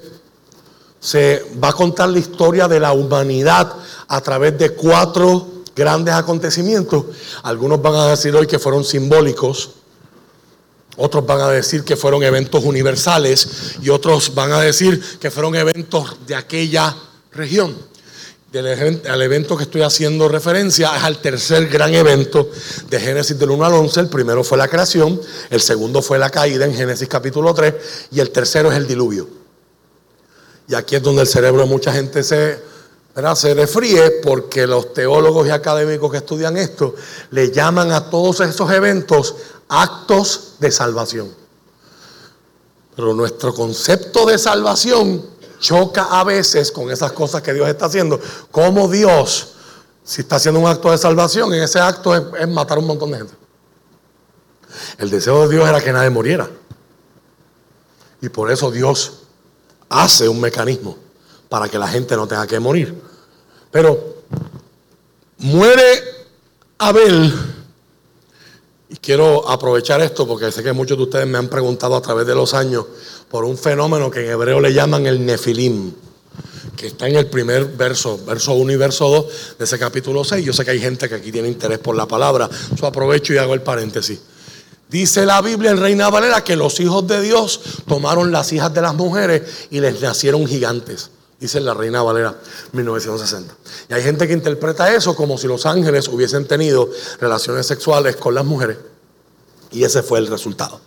[1.01, 3.73] se va a contar la historia de la humanidad
[4.07, 7.05] a través de cuatro grandes acontecimientos.
[7.43, 9.71] Algunos van a decir hoy que fueron simbólicos,
[10.97, 15.55] otros van a decir que fueron eventos universales y otros van a decir que fueron
[15.55, 16.95] eventos de aquella
[17.31, 17.75] región.
[18.53, 22.51] El evento que estoy haciendo referencia es al tercer gran evento
[22.89, 23.99] de Génesis del 1 al 11.
[24.01, 27.73] El primero fue la creación, el segundo fue la caída en Génesis capítulo 3
[28.11, 29.40] y el tercero es el diluvio.
[30.67, 32.61] Y aquí es donde el cerebro de mucha gente se,
[33.35, 36.95] se refríe porque los teólogos y académicos que estudian esto
[37.31, 39.35] le llaman a todos esos eventos
[39.67, 41.33] actos de salvación.
[42.95, 45.25] Pero nuestro concepto de salvación
[45.59, 48.19] choca a veces con esas cosas que Dios está haciendo.
[48.49, 49.53] Como Dios,
[50.03, 53.11] si está haciendo un acto de salvación, en ese acto es, es matar un montón
[53.11, 53.33] de gente.
[54.97, 56.49] El deseo de Dios era que nadie muriera.
[58.21, 59.20] Y por eso Dios
[59.91, 60.97] hace un mecanismo
[61.49, 62.95] para que la gente no tenga que morir.
[63.69, 64.23] Pero
[65.39, 66.03] muere
[66.77, 67.33] Abel,
[68.89, 72.25] y quiero aprovechar esto porque sé que muchos de ustedes me han preguntado a través
[72.25, 72.85] de los años
[73.29, 75.93] por un fenómeno que en hebreo le llaman el nefilim,
[76.75, 80.43] que está en el primer verso, verso 1 y verso 2 de ese capítulo 6.
[80.45, 83.37] Yo sé que hay gente que aquí tiene interés por la palabra, yo aprovecho y
[83.37, 84.19] hago el paréntesis.
[84.91, 88.81] Dice la Biblia en Reina Valera que los hijos de Dios tomaron las hijas de
[88.81, 91.11] las mujeres y les nacieron gigantes.
[91.39, 92.35] Dice la Reina Valera
[92.73, 93.55] 1960.
[93.89, 96.89] Y hay gente que interpreta eso como si los ángeles hubiesen tenido
[97.21, 98.79] relaciones sexuales con las mujeres.
[99.71, 100.81] Y ese fue el resultado.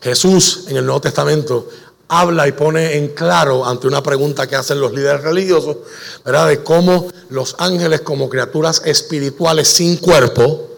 [0.00, 1.68] Jesús en el Nuevo Testamento
[2.08, 5.76] habla y pone en claro ante una pregunta que hacen los líderes religiosos,
[6.24, 6.48] ¿verdad?
[6.48, 10.75] De cómo los ángeles como criaturas espirituales sin cuerpo,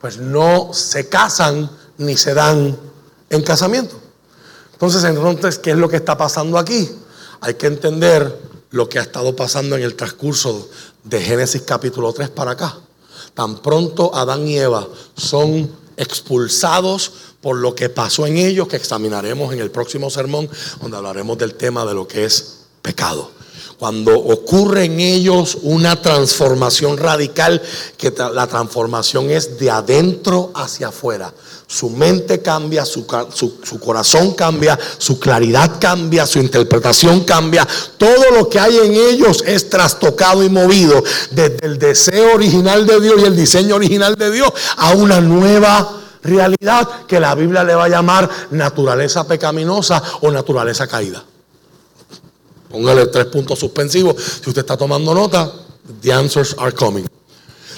[0.00, 2.78] pues no se casan ni se dan
[3.30, 3.96] en casamiento.
[4.72, 6.88] Entonces, entonces, ¿qué es lo que está pasando aquí?
[7.40, 8.38] Hay que entender
[8.70, 10.68] lo que ha estado pasando en el transcurso
[11.02, 12.78] de Génesis capítulo 3 para acá.
[13.34, 19.52] Tan pronto Adán y Eva son expulsados por lo que pasó en ellos, que examinaremos
[19.52, 20.48] en el próximo sermón,
[20.80, 23.37] donde hablaremos del tema de lo que es pecado
[23.78, 27.62] cuando ocurre en ellos una transformación radical,
[27.96, 31.32] que la transformación es de adentro hacia afuera.
[31.68, 37.68] Su mente cambia, su, corazón cambia, su claridad cambia, su interpretación cambia.
[37.96, 43.00] Todo lo que hay en ellos es trastocado y movido desde el deseo original de
[43.00, 47.76] Dios y el diseño original de Dios a una nueva realidad que la Biblia le
[47.76, 51.22] va a llamar naturaleza pecaminosa o naturaleza caída.
[52.70, 54.16] Póngale tres puntos suspensivos.
[54.42, 55.52] Si usted está tomando nota,
[56.02, 57.06] the answers are coming.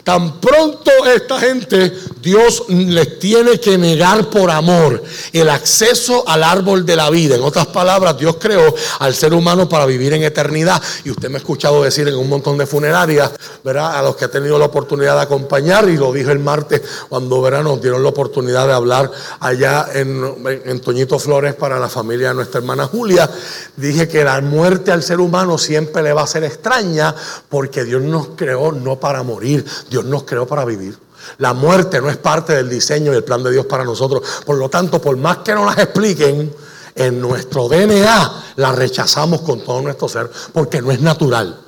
[0.04, 6.84] Tan pronto esta gente, Dios les tiene que negar por amor el acceso al árbol
[6.84, 7.36] de la vida.
[7.36, 10.82] En otras palabras, Dios creó al ser humano para vivir en eternidad.
[11.04, 13.32] Y usted me ha escuchado decir en un montón de funerarias,
[13.64, 13.96] ¿verdad?
[13.96, 17.40] A los que ha tenido la oportunidad de acompañar, y lo dijo el martes cuando
[17.40, 17.62] ¿verdad?
[17.62, 19.10] nos dieron la oportunidad de hablar
[19.40, 23.30] allá en Toñito Flores para la familia de nuestra hermana Julia.
[23.76, 27.14] Dije que la muerte al ser humano siempre le va a ser extraña
[27.48, 30.96] porque Dios nos creó no para morir, Dios nos creó para vivir.
[31.38, 34.22] La muerte no es parte del diseño y el plan de Dios para nosotros.
[34.46, 36.55] Por lo tanto, por más que nos las expliquen,
[36.94, 41.59] en nuestro DNA la rechazamos con todo nuestro ser porque no es natural.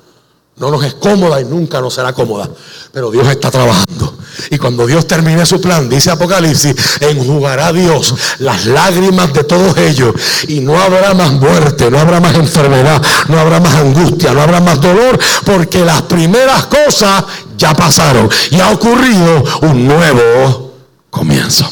[0.55, 2.47] No nos es cómoda y nunca nos será cómoda.
[2.91, 4.17] Pero Dios está trabajando.
[4.51, 10.13] Y cuando Dios termine su plan, dice Apocalipsis, enjugará Dios las lágrimas de todos ellos.
[10.47, 14.59] Y no habrá más muerte, no habrá más enfermedad, no habrá más angustia, no habrá
[14.59, 17.23] más dolor, porque las primeras cosas
[17.63, 18.29] ya pasaron.
[18.51, 20.73] Y ha ocurrido un nuevo
[21.09, 21.65] comienzo.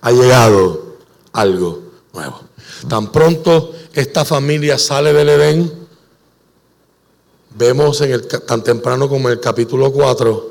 [0.00, 0.96] Ha llegado
[1.32, 1.80] algo
[2.12, 2.40] nuevo.
[2.88, 5.72] Tan pronto esta familia sale del Edén,
[7.56, 10.50] vemos en el, tan temprano como en el capítulo 4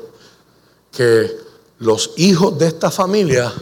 [0.90, 1.30] que
[1.78, 3.52] los hijos de esta familia,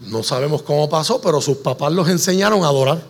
[0.00, 3.02] no sabemos cómo pasó, pero sus papás los enseñaron a adorar.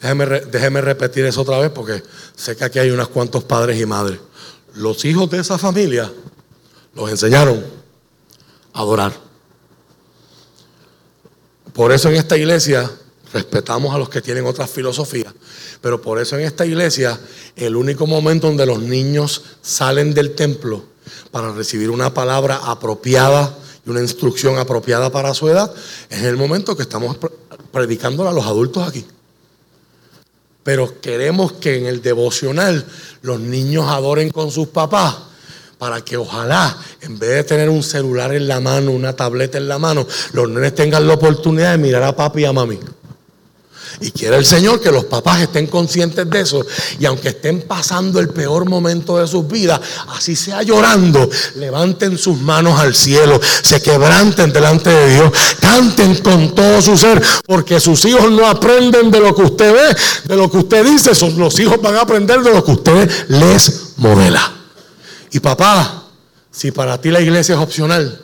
[0.00, 2.02] Déjeme, repetir eso otra vez porque
[2.34, 4.18] sé que aquí hay unos cuantos padres y madres.
[4.74, 6.10] Los hijos de esa familia
[6.94, 7.62] los enseñaron
[8.72, 9.12] a adorar.
[11.74, 12.90] Por eso en esta iglesia
[13.32, 15.34] respetamos a los que tienen otras filosofías,
[15.82, 17.20] pero por eso en esta iglesia
[17.54, 20.82] el único momento donde los niños salen del templo
[21.30, 25.72] para recibir una palabra apropiada y una instrucción apropiada para su edad
[26.08, 27.18] es el momento que estamos
[27.70, 29.04] predicándole a los adultos aquí.
[30.62, 32.84] Pero queremos que en el devocional
[33.22, 35.16] los niños adoren con sus papás
[35.78, 39.66] para que ojalá, en vez de tener un celular en la mano, una tableta en
[39.66, 42.78] la mano, los nenes tengan la oportunidad de mirar a papi y a mami.
[44.00, 46.64] Y quiere el Señor que los papás estén conscientes de eso.
[46.98, 52.38] Y aunque estén pasando el peor momento de sus vidas, así sea llorando, levanten sus
[52.40, 58.04] manos al cielo, se quebranten delante de Dios, canten con todo su ser, porque sus
[58.04, 61.80] hijos no aprenden de lo que usted ve, de lo que usted dice, los hijos
[61.82, 64.52] van a aprender de lo que usted les modela.
[65.32, 66.04] Y papá,
[66.50, 68.20] si para ti la iglesia es opcional,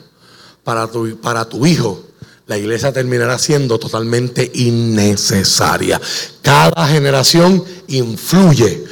[0.63, 2.06] para tu, para tu hijo
[2.47, 5.99] la iglesia terminará siendo totalmente innecesaria.
[6.41, 8.85] Cada generación influye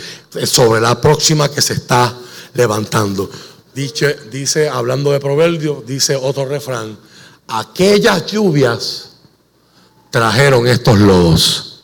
[0.43, 2.17] sobre la próxima que se está
[2.53, 3.29] levantando.
[3.73, 6.97] Dice, dice hablando de proverbios, dice otro refrán,
[7.47, 9.11] aquellas lluvias
[10.09, 11.83] trajeron estos lodos,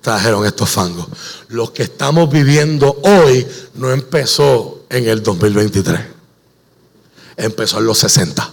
[0.00, 1.06] trajeron estos fangos.
[1.48, 6.00] Lo que estamos viviendo hoy no empezó en el 2023,
[7.36, 8.50] empezó en los 60.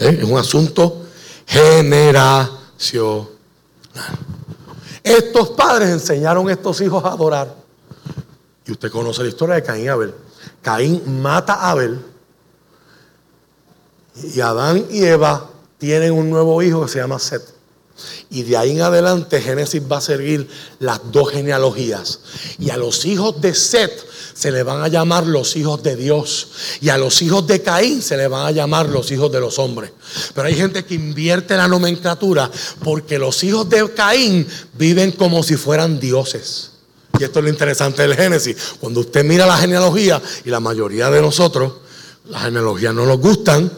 [0.00, 0.18] ¿Eh?
[0.20, 1.07] Es un asunto
[1.48, 2.58] generacional.
[5.02, 7.54] Estos padres enseñaron a estos hijos a adorar.
[8.66, 10.14] Y usted conoce la historia de Caín y Abel.
[10.62, 12.04] Caín mata a Abel.
[14.22, 17.57] Y Adán y Eva tienen un nuevo hijo que se llama Seth.
[18.30, 22.20] Y de ahí en adelante Génesis va a seguir las dos genealogías.
[22.58, 26.48] Y a los hijos de Seth se le van a llamar los hijos de Dios.
[26.80, 29.58] Y a los hijos de Caín se le van a llamar los hijos de los
[29.58, 29.92] hombres.
[30.34, 32.50] Pero hay gente que invierte la nomenclatura
[32.84, 36.72] porque los hijos de Caín viven como si fueran dioses.
[37.18, 38.56] Y esto es lo interesante del Génesis.
[38.78, 41.72] Cuando usted mira la genealogía, y la mayoría de nosotros,
[42.28, 43.70] las genealogías no nos gustan,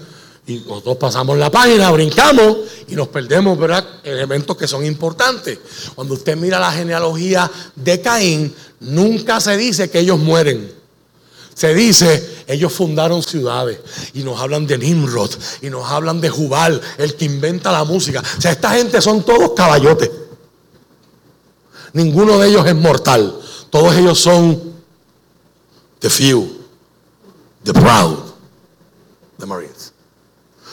[0.50, 2.56] y nosotros pasamos la página, brincamos
[2.88, 3.86] y nos perdemos, ¿verdad?
[4.02, 5.58] Elementos que son importantes.
[5.94, 10.72] Cuando usted mira la genealogía de Caín, nunca se dice que ellos mueren.
[11.54, 13.78] Se dice, ellos fundaron ciudades
[14.14, 15.30] y nos hablan de Nimrod
[15.62, 18.20] y nos hablan de Jubal, el que inventa la música.
[18.20, 20.10] O sea, esta gente son todos caballotes.
[21.92, 23.38] Ninguno de ellos es mortal.
[23.68, 24.74] Todos ellos son
[26.00, 26.48] the few,
[27.62, 28.18] the proud,
[29.38, 29.79] the Marines.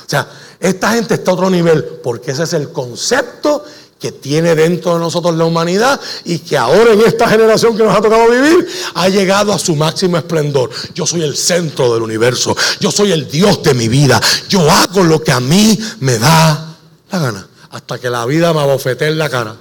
[0.08, 0.26] O sea,
[0.62, 3.66] esta gente está a otro nivel porque ese es el concepto
[4.00, 7.94] que tiene dentro de nosotros la humanidad y que ahora en esta generación que nos
[7.94, 10.70] ha tocado vivir ha llegado a su máximo esplendor.
[10.96, 15.04] Yo soy el centro del universo, yo soy el Dios de mi vida, yo hago
[15.04, 16.78] lo que a mí me da
[17.12, 19.58] la gana, hasta que la vida me abofetee en la cara.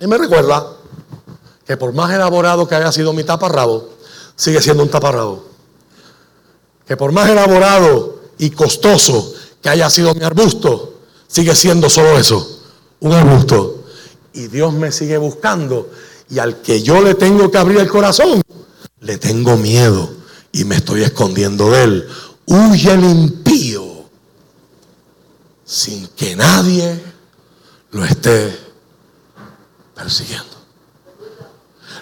[0.00, 0.66] Y me recuerda
[1.66, 3.90] que por más elaborado que haya sido mi taparrabo,
[4.34, 5.44] sigue siendo un taparrabo.
[6.86, 12.60] Que por más elaborado y costoso que haya sido mi arbusto, sigue siendo solo eso,
[13.00, 13.84] un arbusto.
[14.32, 15.90] Y Dios me sigue buscando
[16.28, 18.42] Y al que yo le tengo que abrir el corazón,
[19.00, 20.10] le tengo miedo
[20.52, 22.08] y me estoy escondiendo de él.
[22.46, 23.86] Huye el impío
[25.64, 27.00] sin que nadie
[27.90, 28.56] lo esté
[29.94, 30.56] persiguiendo.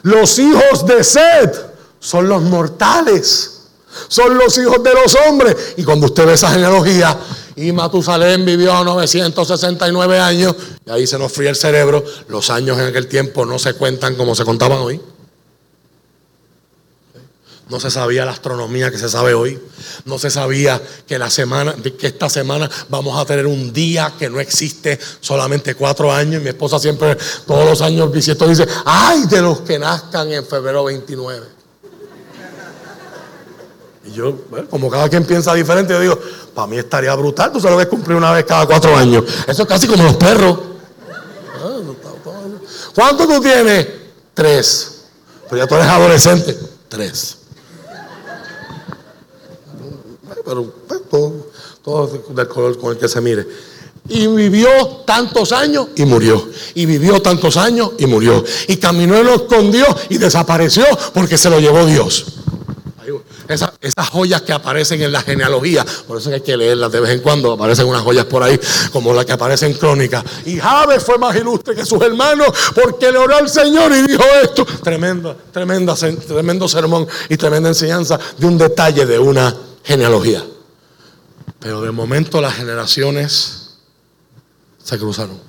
[0.03, 1.51] Los hijos de Sed
[1.99, 3.53] son los mortales.
[4.09, 5.57] Son los hijos de los hombres.
[5.76, 7.18] Y cuando usted ve esa genealogía,
[7.57, 10.55] y Matusalén vivió 969 años,
[10.86, 14.16] y ahí se nos fría el cerebro, los años en aquel tiempo no se cuentan
[14.16, 15.01] como se contaban hoy.
[17.68, 19.59] No se sabía la astronomía que se sabe hoy.
[20.05, 24.28] No se sabía que la semana, que esta semana vamos a tener un día que
[24.28, 26.42] no existe solamente cuatro años.
[26.42, 27.16] Y mi esposa siempre,
[27.47, 31.53] todos los años bisiesto dice, ay de los que nazcan en febrero 29.
[34.07, 34.36] Y yo,
[34.70, 36.18] como cada quien piensa diferente, yo digo,
[36.55, 39.24] para mí estaría brutal, tú solo ves cumplir una vez cada cuatro años.
[39.46, 40.59] Eso es casi como los perros.
[42.94, 43.88] ¿Cuánto tú tienes?
[44.34, 45.05] Tres.
[45.48, 46.59] Pero ya tú eres adolescente.
[46.88, 47.38] Tres
[50.44, 51.00] pero pues,
[51.82, 53.46] todo, del color con el que se mire.
[54.09, 54.68] Y vivió
[55.07, 56.46] tantos años y murió.
[56.74, 58.44] Y vivió tantos años y murió.
[58.68, 60.84] Y caminó lo escondió y desapareció
[61.14, 62.26] porque se lo llevó Dios.
[63.48, 67.20] Esas, joyas que aparecen en la genealogía, por eso hay que leerlas de vez en
[67.20, 68.59] cuando, aparecen unas joyas por ahí,
[68.92, 70.24] como la que aparece en Crónica.
[70.44, 74.24] Y Javes fue más ilustre que sus hermanos porque le oró al Señor y dijo
[74.42, 74.64] esto.
[74.82, 80.44] Tremenda, tremenda, tremendo sermón y tremenda enseñanza de un detalle de una genealogía.
[81.59, 83.76] Pero de momento las generaciones
[84.82, 85.40] se cruzaron.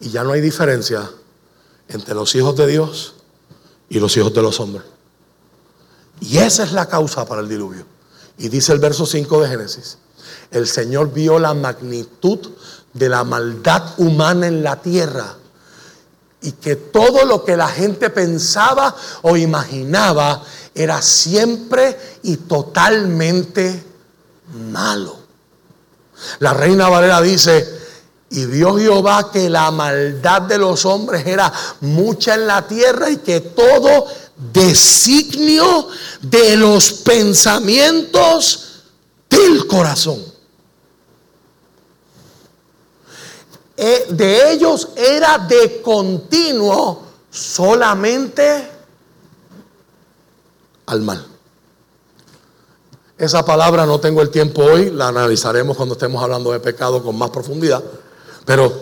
[0.00, 1.10] Y ya no hay diferencia
[1.88, 3.14] entre los hijos de Dios
[3.88, 4.84] y los hijos de los hombres.
[6.20, 7.84] Y esa es la causa para el diluvio.
[8.38, 9.98] Y dice el verso 5 de Génesis,
[10.50, 12.38] el Señor vio la magnitud
[12.92, 15.36] de la maldad humana en la tierra
[16.42, 20.42] y que todo lo que la gente pensaba o imaginaba
[20.74, 23.84] era siempre y totalmente
[24.70, 25.16] malo.
[26.38, 27.80] La reina Valera dice,
[28.30, 33.18] y vio Jehová que la maldad de los hombres era mucha en la tierra y
[33.18, 34.06] que todo
[34.52, 35.88] designio
[36.20, 38.82] de los pensamientos
[39.28, 40.24] del corazón.
[43.76, 48.68] Eh, de ellos era de continuo solamente
[50.86, 51.26] al mal.
[53.16, 57.16] Esa palabra no tengo el tiempo hoy, la analizaremos cuando estemos hablando de pecado con
[57.16, 57.82] más profundidad,
[58.44, 58.72] pero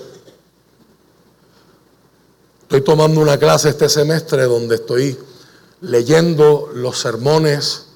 [2.62, 5.18] estoy tomando una clase este semestre donde estoy
[5.80, 7.86] leyendo los sermones,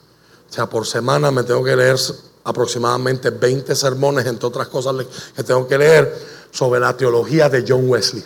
[0.48, 1.96] o sea, por semana me tengo que leer
[2.44, 4.94] aproximadamente 20 sermones, entre otras cosas
[5.34, 8.22] que tengo que leer, sobre la teología de John Wesley,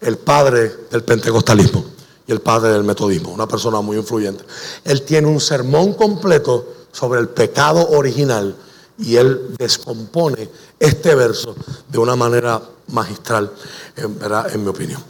[0.00, 1.84] el padre del pentecostalismo
[2.26, 4.44] y el padre del metodismo, una persona muy influyente.
[4.84, 8.54] Él tiene un sermón completo sobre el pecado original
[8.98, 11.54] y él descompone este verso
[11.88, 13.52] de una manera magistral,
[13.96, 15.02] en, mi opinión.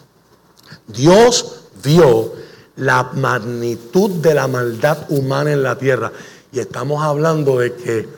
[0.86, 2.32] Dios vio
[2.78, 6.10] la magnitud de la maldad humana en la tierra
[6.52, 8.08] y estamos hablando de que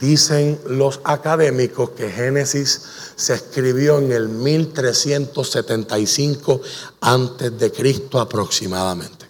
[0.00, 2.82] dicen los académicos que Génesis
[3.14, 6.60] se escribió en el 1375
[7.00, 9.28] antes de Cristo aproximadamente.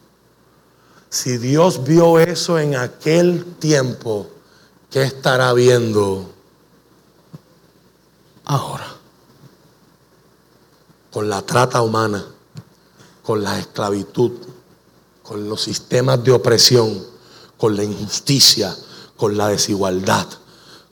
[1.10, 4.28] Si Dios vio eso en aquel tiempo,
[4.90, 6.30] ¿qué estará viendo
[8.44, 8.86] ahora?
[11.10, 12.24] Con la trata humana,
[13.22, 14.51] con la esclavitud,
[15.32, 17.02] con los sistemas de opresión,
[17.56, 18.76] con la injusticia,
[19.16, 20.26] con la desigualdad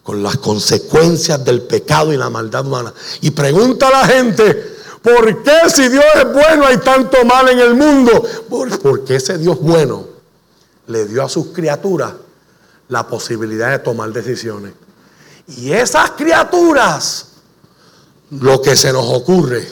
[0.03, 2.93] con las consecuencias del pecado y la maldad humana.
[3.21, 7.59] Y pregunta a la gente, ¿por qué si Dios es bueno hay tanto mal en
[7.61, 8.27] el mundo?
[8.83, 10.07] Porque ese Dios bueno
[10.87, 12.15] le dio a sus criaturas
[12.89, 14.73] la posibilidad de tomar decisiones.
[15.47, 17.30] Y esas criaturas,
[18.31, 19.67] lo que se nos ocurre,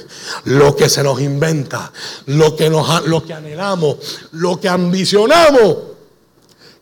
[0.45, 1.93] lo que se nos inventa,
[2.27, 3.97] lo que, nos, lo que anhelamos,
[4.33, 5.77] lo que ambicionamos,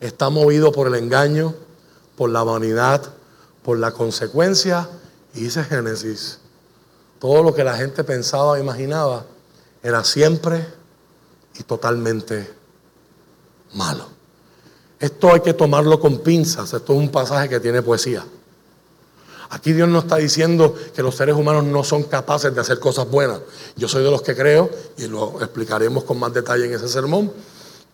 [0.00, 1.54] está movido por el engaño,
[2.16, 3.02] por la vanidad,
[3.62, 4.88] por la consecuencia,
[5.34, 6.38] y dice Génesis,
[7.18, 9.26] todo lo que la gente pensaba o imaginaba
[9.82, 10.66] era siempre
[11.58, 12.50] y totalmente
[13.74, 14.08] malo.
[14.98, 18.24] Esto hay que tomarlo con pinzas, esto es un pasaje que tiene poesía.
[19.50, 23.08] Aquí Dios no está diciendo que los seres humanos no son capaces de hacer cosas
[23.08, 23.40] buenas.
[23.76, 27.32] Yo soy de los que creo, y lo explicaremos con más detalle en ese sermón,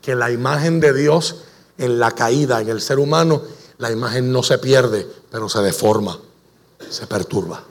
[0.01, 1.37] que la imagen de Dios
[1.79, 3.43] en la caída, en el ser humano,
[3.79, 6.19] la imagen no se pierde, pero se deforma,
[6.89, 7.65] se perturba.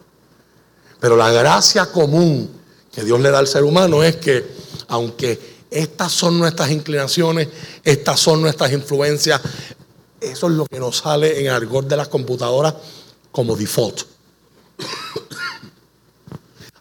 [1.00, 2.50] Pero la gracia común
[2.92, 4.46] que Dios le da al ser humano es que
[4.90, 7.48] aunque estas son nuestras inclinaciones,
[7.84, 9.42] estas son nuestras influencias,
[10.20, 12.76] eso es lo que nos sale en el argot de las computadoras
[13.32, 14.02] como default.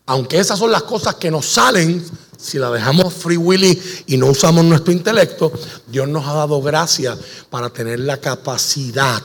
[0.07, 2.05] Aunque esas son las cosas que nos salen,
[2.36, 5.53] si la dejamos free willy y no usamos nuestro intelecto,
[5.86, 7.16] Dios nos ha dado gracia
[7.48, 9.22] para tener la capacidad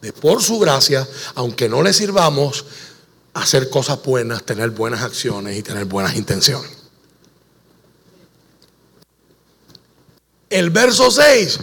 [0.00, 2.64] de, por su gracia, aunque no le sirvamos,
[3.34, 6.70] hacer cosas buenas, tener buenas acciones y tener buenas intenciones.
[10.48, 11.60] El verso 6,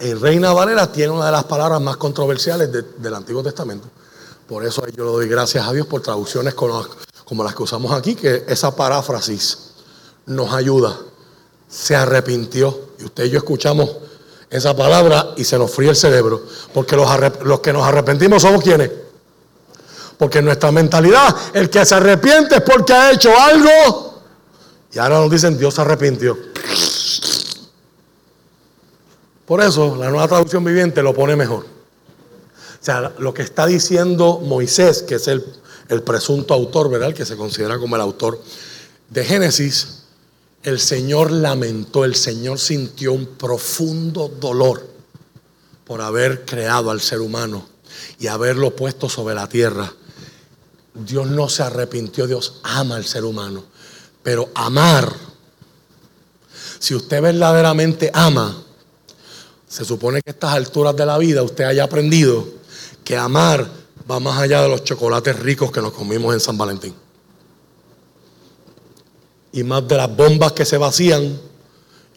[0.00, 3.88] en Reina Valera tiene una de las palabras más controversiales del Antiguo Testamento.
[4.52, 8.14] Por eso yo le doy gracias a Dios por traducciones como, las que usamos aquí,
[8.14, 9.70] que esa paráfrasis
[10.26, 10.94] nos ayuda.
[11.70, 12.90] Se arrepintió.
[12.98, 13.88] Y usted y yo escuchamos
[14.50, 16.42] esa palabra y se nos fríe el cerebro.
[16.74, 17.08] Porque los,
[17.44, 18.90] los que nos arrepentimos somos quienes.
[20.18, 24.20] Porque nuestra mentalidad, el que se arrepiente es porque ha hecho algo.
[24.92, 26.36] Y ahora nos dicen, Dios se arrepintió.
[29.46, 31.71] Por eso la nueva traducción viviente lo pone mejor.
[32.82, 35.42] O sea, lo que está diciendo Moisés, que es el,
[35.88, 37.10] el presunto autor, ¿verdad?
[37.10, 38.42] El que se considera como el autor
[39.08, 40.00] de Génesis,
[40.64, 44.86] el Señor lamentó, el Señor sintió un profundo dolor
[45.86, 47.66] por haber creado al ser humano
[48.18, 49.92] y haberlo puesto sobre la tierra
[50.94, 53.64] Dios no se arrepintió, Dios ama al ser humano.
[54.22, 55.12] Pero amar,
[56.78, 58.62] si usted verdaderamente ama,
[59.66, 62.46] se supone que a estas alturas de la vida usted haya aprendido
[63.04, 63.68] que amar
[64.10, 66.94] va más allá de los chocolates ricos que nos comimos en San Valentín.
[69.52, 71.38] Y más de las bombas que se vacían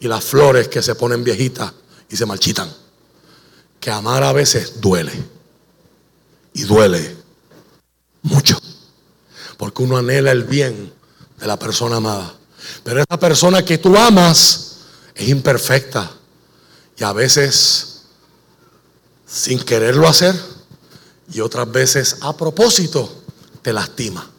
[0.00, 1.72] y las flores que se ponen viejitas
[2.08, 2.72] y se marchitan.
[3.80, 5.12] Que amar a veces duele.
[6.54, 7.16] Y duele
[8.22, 8.58] mucho.
[9.58, 10.92] Porque uno anhela el bien
[11.38, 12.34] de la persona amada.
[12.82, 14.78] Pero esa persona que tú amas
[15.14, 16.10] es imperfecta.
[16.96, 18.02] Y a veces
[19.26, 20.55] sin quererlo hacer
[21.32, 23.22] y otras veces a propósito
[23.62, 24.30] te lastima.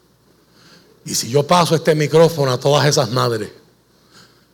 [1.05, 3.49] Y si yo paso este micrófono a todas esas madres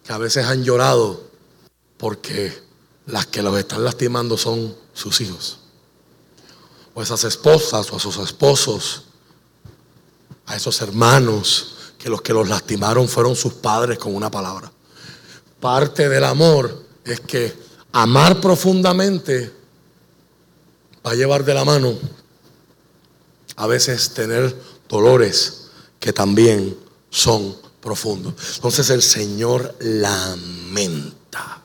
[0.03, 1.23] que a veces han llorado
[1.97, 2.53] porque
[3.05, 5.59] las que los están lastimando son sus hijos,
[6.93, 9.05] o esas esposas o a sus esposos,
[10.45, 14.71] a esos hermanos que los que los lastimaron fueron sus padres con una palabra.
[15.59, 17.53] Parte del amor es que
[17.93, 19.53] amar profundamente
[21.05, 21.97] va a llevar de la mano
[23.56, 24.56] a veces tener
[24.88, 25.68] dolores
[25.99, 26.78] que también
[27.10, 28.34] son profundos.
[28.56, 31.62] Entonces el Señor lamenta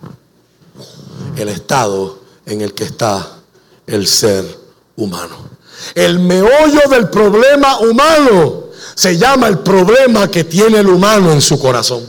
[1.36, 3.38] el estado en el que está
[3.86, 4.44] el ser
[4.96, 5.48] humano.
[5.94, 11.58] El meollo del problema humano se llama el problema que tiene el humano en su
[11.58, 12.04] corazón.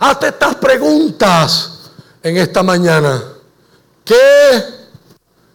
[0.00, 1.72] Hazte estas preguntas
[2.22, 3.22] en esta mañana.
[4.04, 4.64] ¿Qué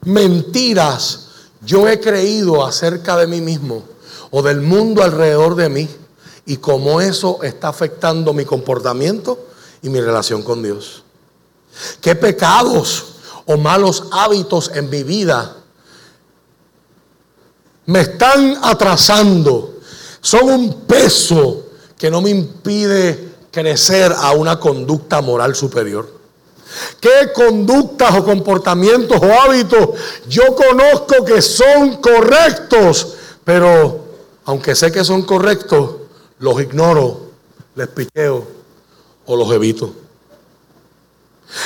[0.06, 1.28] mentiras
[1.62, 3.84] yo he creído acerca de mí mismo
[4.32, 5.89] o del mundo alrededor de mí
[6.45, 9.47] y cómo eso está afectando mi comportamiento
[9.82, 11.03] y mi relación con Dios?
[12.01, 13.05] ¿Qué pecados
[13.45, 15.57] o malos hábitos en mi vida
[17.86, 19.80] me están atrasando
[20.22, 21.66] son un peso
[21.97, 26.20] que no me impide crecer a una conducta moral superior.
[26.99, 29.89] ¿Qué conductas o comportamientos o hábitos
[30.28, 33.15] yo conozco que son correctos?
[33.43, 34.05] Pero
[34.45, 35.91] aunque sé que son correctos,
[36.39, 37.32] los ignoro,
[37.76, 38.47] les piqueo
[39.26, 39.93] o los evito.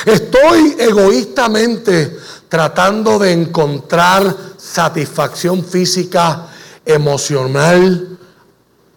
[0.06, 2.18] Estoy egoístamente
[2.50, 6.48] tratando de encontrar satisfacción física,
[6.86, 8.18] emocional,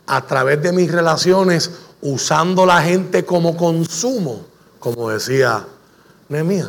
[0.06, 4.46] a través de mis relaciones usando la gente como consumo,
[4.78, 5.66] como decía
[6.28, 6.68] Nehemías.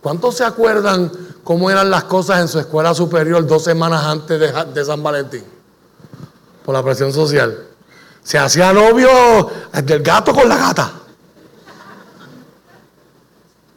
[0.00, 1.10] ¿Cuántos se acuerdan
[1.44, 4.38] cómo eran las cosas en su escuela superior dos semanas antes
[4.74, 5.44] de, San Valentín?
[6.64, 7.66] Por la presión social.
[8.22, 9.08] Se hacía novio
[9.84, 10.92] del gato con la gata.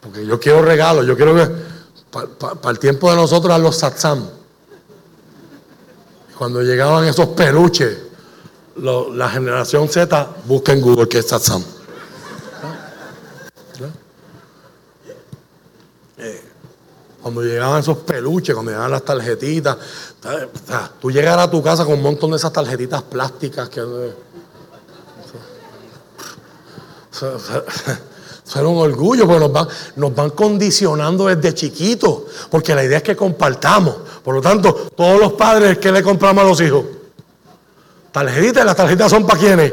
[0.00, 1.50] Porque yo quiero regalos, yo quiero que
[2.10, 4.28] para el tiempo de nosotros a los satsam.
[6.38, 8.06] Cuando llegaban esos peluches
[8.78, 11.62] la generación Z, busca en Google que es Satsam.
[17.26, 19.76] Cuando llegaban esos peluches, cuando llegaban las tarjetitas,
[21.00, 23.80] tú llegar a tu casa con un montón de esas tarjetitas plásticas que...
[28.54, 29.66] Era un orgullo, porque nos van,
[29.96, 33.96] nos van condicionando desde chiquitos, porque la idea es que compartamos.
[34.22, 36.84] Por lo tanto, todos los padres que le compramos a los hijos,
[38.12, 39.72] Tarjetitas, las tarjetas son para quienes.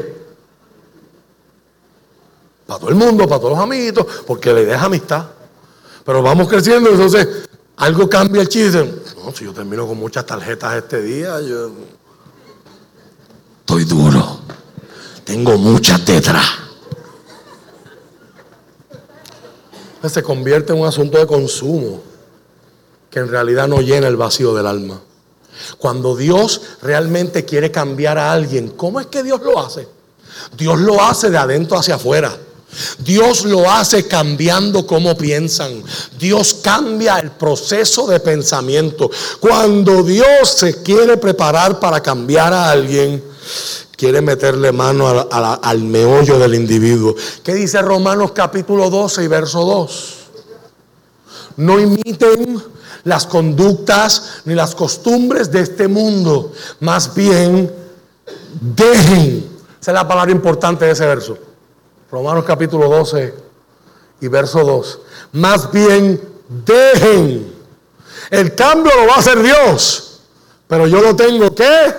[2.66, 5.33] Para todo el mundo, para todos los amiguitos, porque la idea es amistad.
[6.04, 7.26] Pero vamos creciendo, entonces
[7.76, 8.84] algo cambia el chiste.
[9.16, 11.70] No, si yo termino con muchas tarjetas este día, yo
[13.60, 14.40] estoy duro.
[15.24, 16.46] Tengo muchas detrás.
[20.06, 22.02] Se convierte en un asunto de consumo
[23.10, 25.00] que en realidad no llena el vacío del alma.
[25.78, 29.88] Cuando Dios realmente quiere cambiar a alguien, ¿cómo es que Dios lo hace?
[30.56, 32.36] Dios lo hace de adentro hacia afuera.
[32.98, 35.82] Dios lo hace cambiando cómo piensan.
[36.18, 39.10] Dios cambia el proceso de pensamiento.
[39.40, 43.22] Cuando Dios se quiere preparar para cambiar a alguien,
[43.96, 47.14] quiere meterle mano al meollo del individuo.
[47.42, 50.14] ¿Qué dice Romanos capítulo 12 y verso 2?
[51.56, 52.62] No imiten
[53.04, 56.52] las conductas ni las costumbres de este mundo.
[56.80, 57.72] Más bien,
[58.60, 59.50] dejen.
[59.80, 61.38] Esa es la palabra importante de ese verso.
[62.10, 63.34] Romanos capítulo 12
[64.20, 65.00] y verso 2.
[65.32, 67.52] Más bien, dejen.
[68.30, 70.20] El cambio lo va a hacer Dios.
[70.66, 71.94] Pero yo lo tengo que.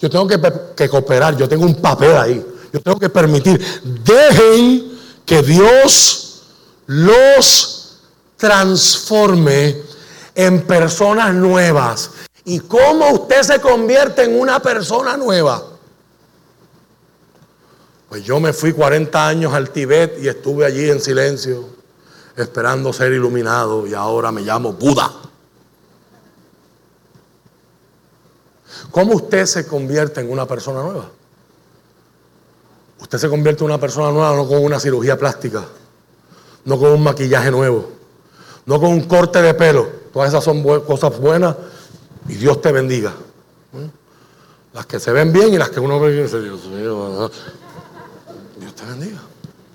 [0.00, 0.40] Yo tengo que,
[0.76, 1.36] que cooperar.
[1.36, 2.46] Yo tengo un papel ahí.
[2.72, 3.64] Yo tengo que permitir.
[4.04, 6.42] Dejen que Dios
[6.86, 8.00] los
[8.36, 9.76] transforme
[10.34, 12.10] en personas nuevas.
[12.44, 15.62] ¿Y cómo usted se convierte en una persona nueva?
[18.12, 21.64] Pues yo me fui 40 años al Tibet y estuve allí en silencio,
[22.36, 25.10] esperando ser iluminado y ahora me llamo Buda.
[28.90, 31.08] ¿Cómo usted se convierte en una persona nueva?
[33.00, 35.64] Usted se convierte en una persona nueva no con una cirugía plástica,
[36.66, 37.92] no con un maquillaje nuevo
[38.66, 39.88] no con un corte de pelo.
[40.12, 41.56] Todas esas son cosas buenas
[42.28, 43.14] y Dios te bendiga.
[43.72, 43.86] ¿Mm?
[44.74, 47.30] Las que se ven bien y las que uno ve y dice, Dios mío,
[48.86, 49.20] bendiga.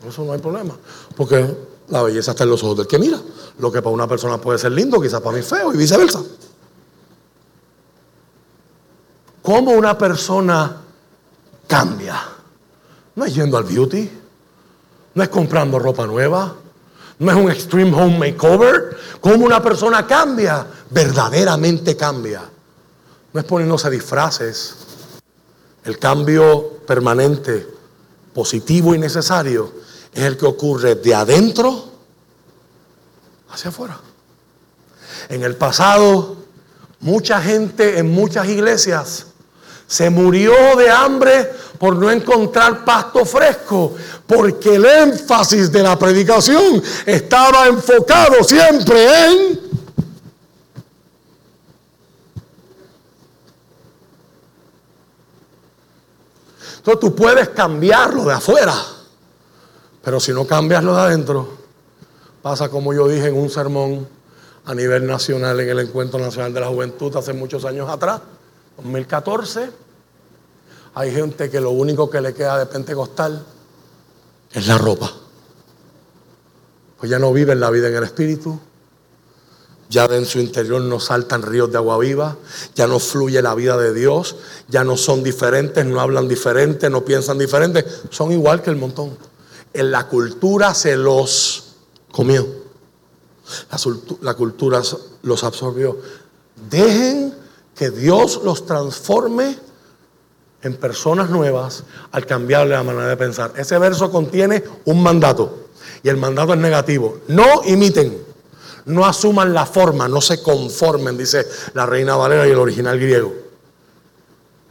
[0.07, 0.75] Eso no hay problema.
[1.15, 1.55] Porque
[1.89, 3.19] la belleza está en los ojos del que mira.
[3.59, 6.21] Lo que para una persona puede ser lindo, quizás para mí feo y viceversa.
[9.41, 10.81] ¿Cómo una persona
[11.67, 12.21] cambia?
[13.15, 14.11] No es yendo al beauty,
[15.15, 16.53] no es comprando ropa nueva,
[17.19, 18.97] no es un extreme home makeover.
[19.21, 22.43] Cómo una persona cambia, verdaderamente cambia.
[23.33, 24.75] No es poniéndose disfraces.
[25.83, 27.76] El cambio permanente,
[28.37, 29.73] positivo y necesario
[30.13, 31.85] es el que ocurre de adentro
[33.49, 33.99] hacia afuera.
[35.27, 36.37] En el pasado,
[36.99, 39.25] mucha gente en muchas iglesias
[39.87, 43.95] se murió de hambre por no encontrar pasto fresco,
[44.27, 49.66] porque el énfasis de la predicación estaba enfocado siempre en...
[56.87, 58.73] Entonces tú puedes cambiarlo de afuera,
[60.01, 61.49] pero si no cambias lo de adentro,
[62.41, 64.07] pasa como yo dije en un sermón
[64.63, 68.21] a nivel nacional en el Encuentro Nacional de la Juventud hace muchos años atrás
[68.77, 69.69] 2014,
[70.93, 73.45] hay gente que lo único que le queda de pentecostal
[74.53, 75.11] es la ropa.
[76.99, 78.57] Pues ya no viven la vida en el espíritu,
[79.89, 82.37] ya en su interior no saltan ríos de agua viva,
[82.75, 84.35] ya no fluye la vida de Dios,
[84.67, 89.17] ya no son diferentes, no hablan diferente, no piensan diferente, son igual que el montón.
[89.73, 91.75] En la cultura se los
[92.11, 92.45] comió,
[93.71, 93.79] la,
[94.21, 94.81] la cultura
[95.21, 95.97] los absorbió.
[96.69, 97.33] Dejen
[97.75, 99.57] que Dios los transforme
[100.63, 103.53] en personas nuevas al cambiarle la manera de pensar.
[103.55, 105.67] Ese verso contiene un mandato
[106.03, 107.19] y el mandato es negativo.
[107.27, 108.26] No imiten,
[108.87, 113.33] no asuman la forma, no se conformen, dice la reina Valera y el original griego.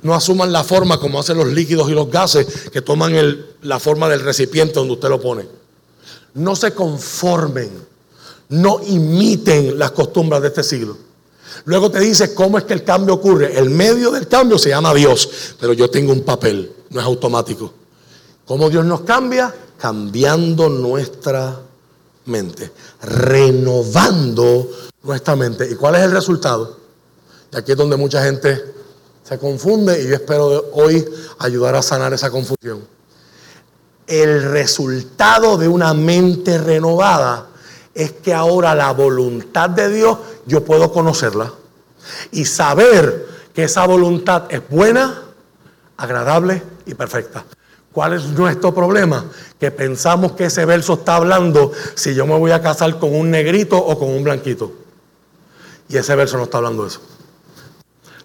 [0.02, 3.14] No asuman la forma como hacen los líquidos y los gases que toman
[3.62, 5.46] la forma del recipiente donde usted lo pone.
[6.34, 7.70] No se conformen,
[8.50, 10.96] no imiten las costumbres de este siglo.
[11.64, 13.58] Luego te dice cómo es que el cambio ocurre.
[13.58, 17.72] El medio del cambio se llama Dios, pero yo tengo un papel, no es automático.
[18.46, 19.54] ¿Cómo Dios nos cambia?
[19.78, 21.60] Cambiando nuestra
[22.27, 22.72] mente,
[23.03, 24.70] renovando
[25.03, 25.68] nuestra mente.
[25.70, 26.77] ¿Y cuál es el resultado?
[27.53, 28.77] Y aquí es donde mucha gente
[29.22, 31.05] se confunde y yo espero hoy
[31.39, 32.87] ayudar a sanar esa confusión.
[34.07, 37.49] El resultado de una mente renovada
[37.93, 41.53] es que ahora la voluntad de Dios yo puedo conocerla
[42.31, 45.22] y saber que esa voluntad es buena,
[45.97, 47.45] agradable y perfecta.
[47.97, 49.24] ¿Cuál es nuestro problema?
[49.59, 53.30] Que pensamos que ese verso está hablando si yo me voy a casar con un
[53.30, 54.70] negrito o con un blanquito.
[55.88, 57.01] Y ese verso no está hablando de eso.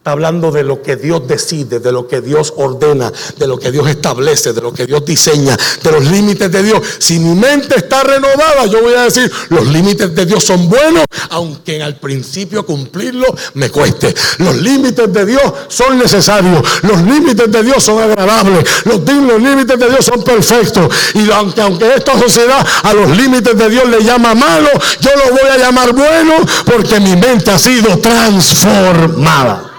[0.02, 3.70] Está hablando de lo que Dios decide, de lo que Dios ordena, de lo que
[3.70, 6.82] Dios establece, de lo que Dios diseña, de los límites de Dios.
[6.98, 11.06] Si mi mente está renovada, yo voy a decir, los límites de Dios son buenos,
[11.30, 14.12] aunque al principio cumplirlo me cueste.
[14.40, 19.78] Los límites de Dios son necesarios, los límites de Dios son agradables, los, los límites
[19.78, 20.92] de Dios son perfectos.
[21.14, 25.32] Y aunque, aunque esta sociedad a los límites de Dios le llama malo, yo lo
[25.32, 29.71] voy a llamar bueno porque mi mente ha sido transformada.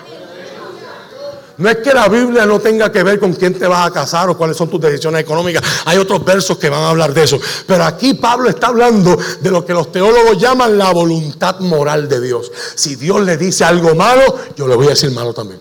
[1.62, 4.28] No es que la Biblia no tenga que ver con quién te vas a casar
[4.28, 5.62] o cuáles son tus decisiones económicas.
[5.84, 7.38] Hay otros versos que van a hablar de eso.
[7.68, 12.20] Pero aquí Pablo está hablando de lo que los teólogos llaman la voluntad moral de
[12.20, 12.50] Dios.
[12.74, 14.22] Si Dios le dice algo malo,
[14.56, 15.60] yo le voy a decir malo también.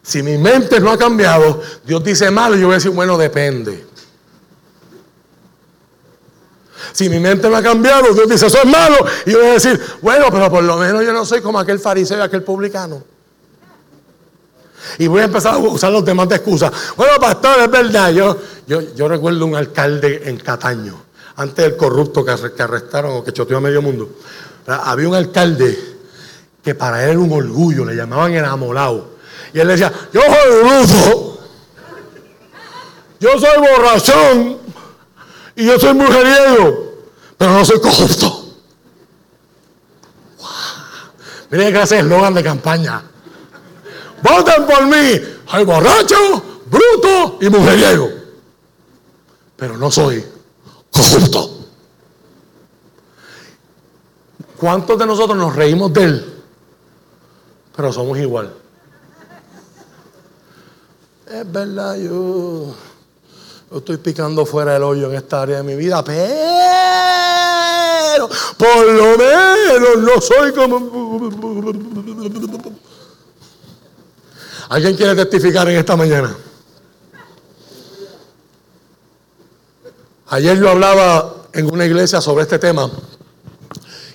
[0.00, 3.84] Si mi mente no ha cambiado, Dios dice malo, yo voy a decir, bueno, depende.
[6.92, 8.96] Si mi mente no ha cambiado, Dios dice, eso es malo.
[9.24, 11.78] Y yo voy a decir, bueno, pero por lo menos yo no soy como aquel
[11.78, 13.02] fariseo aquel publicano.
[14.98, 16.70] Y voy a empezar a usar los demás de excusa.
[16.96, 18.12] Bueno, pastor, es verdad.
[18.12, 21.02] Yo, yo, yo recuerdo un alcalde en Cataño,
[21.36, 22.32] antes del corrupto que,
[22.62, 24.10] arrestaron o que choteó a medio mundo.
[24.66, 25.96] Había un alcalde
[26.62, 29.16] que para él era un orgullo, le llamaban enamorado.
[29.52, 31.38] Y él decía, yo soy bruto,
[33.20, 34.58] yo soy borrachón,
[35.56, 36.92] y yo soy mujeriego,
[37.38, 38.44] pero no soy corrupto.
[41.50, 43.02] Miren que hace eslogan de campaña.
[44.22, 45.20] Voten por mí.
[45.50, 46.16] Soy borracho,
[46.66, 48.10] bruto y mujeriego.
[49.56, 50.24] Pero no soy
[50.90, 51.50] corrupto.
[54.58, 56.42] ¿Cuántos de nosotros nos reímos de él?
[57.74, 58.52] Pero somos igual.
[61.30, 62.74] Es verdad, yo
[63.74, 66.26] estoy picando fuera del hoyo en esta área de mi vida, pero
[68.56, 70.76] por lo menos no soy como...
[74.68, 76.36] ¿Alguien quiere testificar en esta mañana?
[80.28, 82.90] Ayer yo hablaba en una iglesia sobre este tema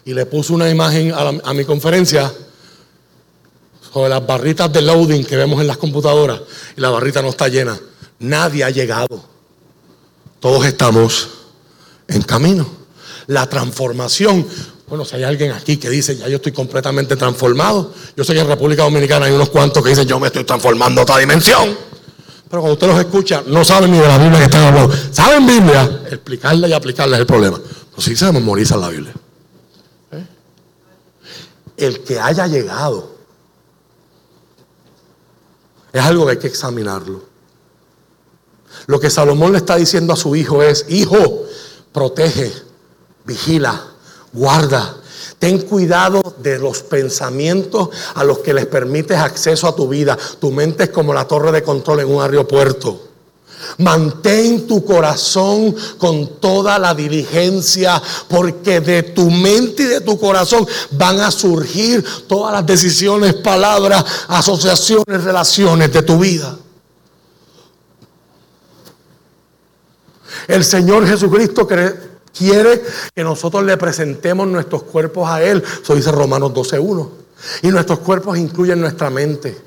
[0.04, 2.30] y le puse una imagen a, a mi conferencia
[3.93, 6.41] sobre las barritas de loading que vemos en las computadoras
[6.76, 7.80] y la barrita no está llena.
[8.20, 9.31] Nadie ha llegado.
[10.42, 11.30] Todos estamos
[12.08, 12.68] en camino.
[13.28, 14.46] La transformación.
[14.88, 17.94] Bueno, si hay alguien aquí que dice, ya yo estoy completamente transformado.
[18.18, 21.00] Yo sé que en República Dominicana hay unos cuantos que dicen, yo me estoy transformando
[21.00, 21.78] a otra dimensión.
[22.50, 24.94] Pero cuando usted los escucha, no saben ni de la Biblia que están hablando.
[25.12, 27.62] Saben Biblia, explicarla y aplicarla es el problema.
[27.92, 29.14] Pero sí se memoriza la Biblia.
[30.12, 30.26] ¿Eh?
[31.78, 33.16] El que haya llegado
[35.94, 37.31] es algo que hay que examinarlo.
[38.88, 41.45] Lo que Salomón le está diciendo a su hijo es, hijo,
[41.91, 42.51] protege,
[43.26, 43.82] vigila,
[44.34, 44.97] guarda.
[45.39, 50.17] Ten cuidado de los pensamientos a los que les permites acceso a tu vida.
[50.39, 53.07] Tu mente es como la torre de control en un aeropuerto.
[53.78, 60.67] Mantén tu corazón con toda la diligencia, porque de tu mente y de tu corazón
[60.91, 66.57] van a surgir todas las decisiones, palabras, asociaciones, relaciones de tu vida.
[70.48, 72.84] El Señor Jesucristo quiere
[73.14, 75.64] que nosotros le presentemos nuestros cuerpos a Él.
[75.82, 77.10] Eso dice Romanos 12.1.
[77.64, 79.58] Y nuestros cuerpos incluyen nuestra mente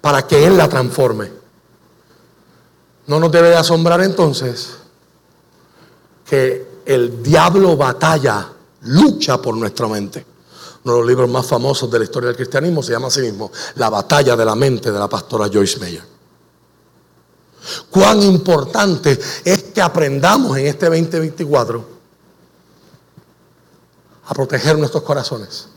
[0.00, 1.30] para que Él la transforme.
[3.06, 4.70] No nos debe de asombrar entonces
[6.28, 8.48] que el diablo batalla,
[8.82, 10.24] lucha por nuestra mente.
[10.84, 13.52] Uno de los libros más famosos de la historia del cristianismo se llama así mismo
[13.76, 16.02] La batalla de la mente de la pastora Joyce Meyer.
[17.90, 21.88] Cuán importante es que aprendamos en este 2024
[24.24, 25.68] a proteger nuestros corazones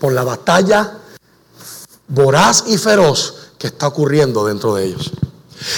[0.00, 0.98] por la batalla
[2.08, 5.12] voraz y feroz que está ocurriendo dentro de ellos.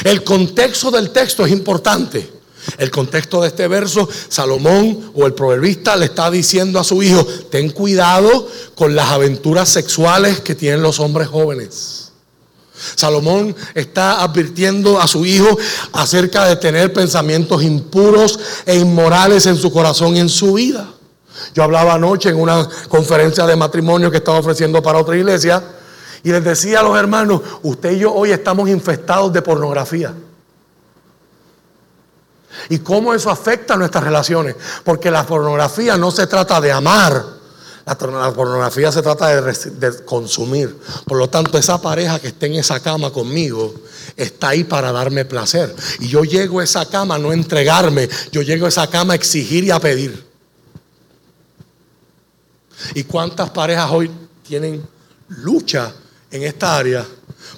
[0.04, 2.32] El contexto del texto es importante.
[2.78, 7.22] El contexto de este verso, Salomón o el proverbista le está diciendo a su hijo,
[7.50, 12.03] ten cuidado con las aventuras sexuales que tienen los hombres jóvenes.
[12.95, 15.57] Salomón está advirtiendo a su hijo
[15.93, 20.89] acerca de tener pensamientos impuros e inmorales en su corazón y en su vida.
[21.55, 25.62] Yo hablaba anoche en una conferencia de matrimonio que estaba ofreciendo para otra iglesia
[26.22, 30.14] y les decía a los hermanos, usted y yo hoy estamos infestados de pornografía.
[32.68, 34.57] ¿Y cómo eso afecta nuestras relaciones?
[34.85, 37.24] Porque la pornografía no se trata de amar,
[37.87, 40.76] la, pornografía se trata de, consumir.
[41.07, 43.74] Por lo tanto, esa pareja que esté en esa cama conmigo
[44.16, 45.74] está ahí para darme placer.
[46.01, 49.64] Y yo llego a esa cama no entregarme, yo llego a esa cama a exigir
[49.64, 50.24] y a pedir.
[52.95, 54.11] ¿Y cuántas parejas hoy
[54.47, 54.87] tienen
[55.28, 55.93] lucha
[56.30, 57.07] en esta área?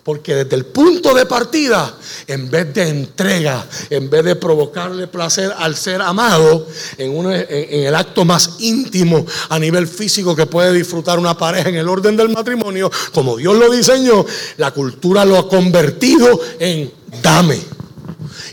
[0.02, 1.94] Porque desde el punto de partida,
[2.26, 6.66] en vez de entrega, en vez de provocarle placer al ser amado,
[6.96, 11.88] en, el acto más íntimo a nivel físico que puede disfrutar una pareja en el
[11.88, 14.24] orden del matrimonio, como Dios lo diseñó,
[14.58, 17.60] la cultura lo ha convertido en dame.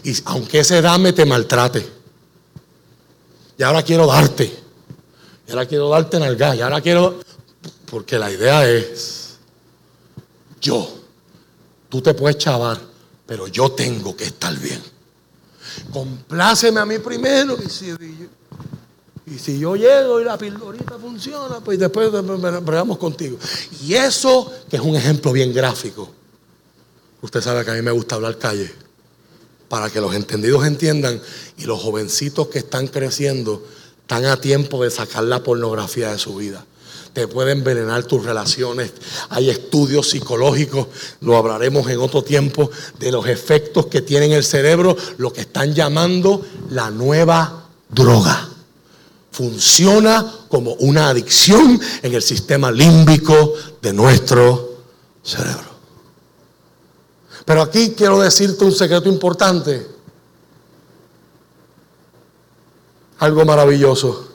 [0.03, 1.85] Y aunque ese dame te maltrate,
[3.57, 4.51] y ahora quiero darte,
[5.47, 7.19] y ahora quiero darte gas, y ahora quiero,
[7.89, 9.37] porque la idea es,
[10.59, 11.02] yo
[11.93, 12.81] Tú te puedes chavar,
[13.27, 14.81] pero yo tengo que estar bien.
[15.91, 17.55] Compláceme a mí primero
[19.27, 23.37] y si, yo llego y la pildorita funciona, pues después bregamos contigo.
[23.83, 26.09] Y eso, que es un ejemplo bien gráfico.
[27.21, 28.73] Usted sabe que a mí me gusta hablar calle.
[29.69, 31.21] Para que los entendidos entiendan
[31.59, 33.63] y los jovencitos que están creciendo
[34.01, 36.65] están a tiempo de sacar la pornografía de su vida
[37.13, 38.91] te puede envenenar tus relaciones.
[39.29, 40.87] Hay estudios psicológicos,
[41.21, 45.41] lo hablaremos en otro tiempo, de los efectos que tiene en el cerebro, lo que
[45.41, 48.49] están llamando la nueva droga.
[49.31, 54.77] Funciona como una adicción en el sistema límbico de nuestro
[55.23, 55.73] cerebro.
[57.45, 59.87] Pero aquí quiero decirte un secreto importante.
[63.19, 64.32] Algo maravilloso.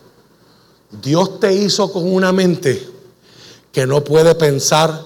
[0.90, 2.88] Dios te hizo con una mente
[3.72, 5.04] que no puede pensar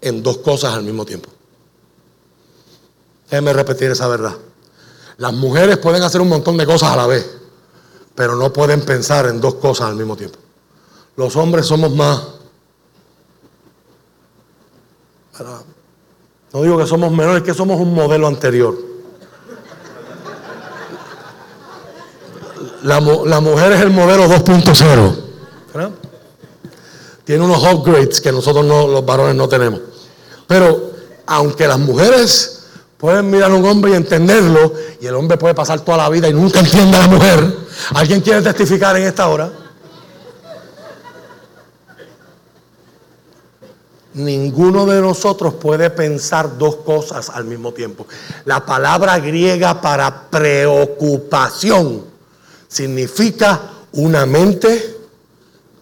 [0.00, 1.28] en dos cosas al mismo tiempo.
[3.30, 4.36] Déjeme repetir esa verdad.
[5.18, 7.30] Las mujeres pueden hacer un montón de cosas a la vez,
[8.14, 10.38] pero no pueden pensar en dos cosas al mismo tiempo.
[11.16, 12.22] Los hombres somos más...
[16.52, 18.89] No digo que somos menores, que somos un modelo anterior.
[22.82, 25.90] La, mujer es el modelo 2.0.
[27.24, 29.80] Tiene unos upgrades que nosotros los varones no tenemos.
[30.46, 30.90] Pero
[31.26, 32.64] aunque las mujeres
[32.98, 36.28] pueden mirar a un hombre y entenderlo, y el hombre puede pasar toda la vida
[36.28, 37.56] y nunca entiende a la mujer,
[37.94, 39.50] ¿alguien quiere testificar en esta hora?
[44.12, 48.08] Ninguno de nosotros puede pensar dos cosas al mismo tiempo.
[48.44, 52.09] La palabra griega para preocupación
[52.70, 53.60] significa
[53.92, 54.96] una mente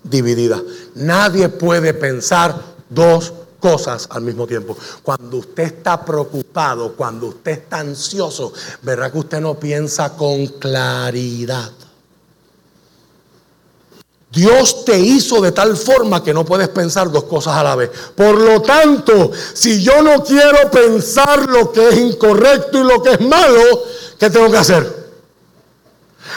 [0.03, 0.61] dividida.
[0.95, 4.77] Nadie puede pensar dos cosas al mismo tiempo.
[5.03, 11.71] Cuando usted está preocupado, cuando usted está ansioso, verá que usted no piensa con claridad.
[14.31, 17.91] Dios te hizo de tal forma que no puedes pensar dos cosas a la vez.
[18.15, 23.13] Por lo tanto, si yo no quiero pensar lo que es incorrecto y lo que
[23.13, 23.85] es malo,
[24.19, 24.98] ¿qué tengo que hacer?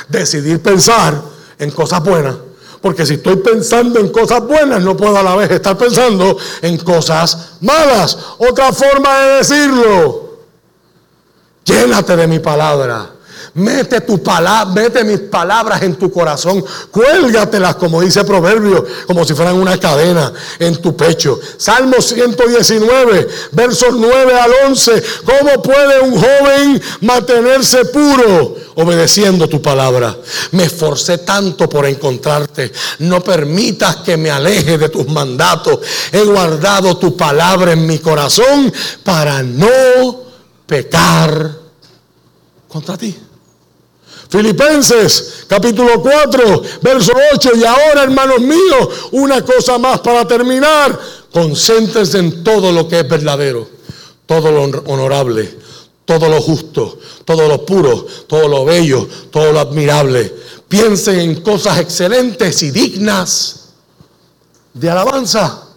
[0.08, 1.22] Decidir pensar
[1.60, 2.36] en cosas buenas
[2.82, 6.78] porque si estoy pensando en cosas buenas, no puedo a la vez estar pensando en
[6.80, 8.18] cosas malas.
[8.40, 10.40] Otra forma de decirlo,
[11.64, 13.12] llénate de mi palabra.
[13.54, 19.34] Mete tu palabra, mete mis palabras en tu corazón, cuélgatelas como dice Proverbio, como si
[19.34, 21.38] fueran una cadena en tu pecho.
[21.58, 25.04] Salmo 119, versos 9 al 11.
[25.26, 28.56] ¿Cómo puede un joven mantenerse puro?
[28.76, 30.16] Obedeciendo tu palabra.
[30.52, 32.72] Me esforcé tanto por encontrarte.
[33.00, 35.80] No permitas que me aleje de tus mandatos.
[36.14, 38.72] He guardado tu palabra en mi corazón
[39.04, 40.22] para no
[40.66, 41.52] pecar
[42.70, 43.18] contra ti.
[44.32, 47.52] Filipenses capítulo 4, verso 8.
[47.58, 50.98] Y ahora, hermanos míos, una cosa más para terminar.
[51.34, 53.68] Concéntrense en todo lo que es verdadero,
[54.26, 55.54] todo lo honorable,
[56.06, 60.34] todo lo justo, todo lo puro, todo lo bello, todo lo admirable.
[60.70, 63.66] Piensen en cosas excelentes y dignas
[64.74, 65.71] de alabanza.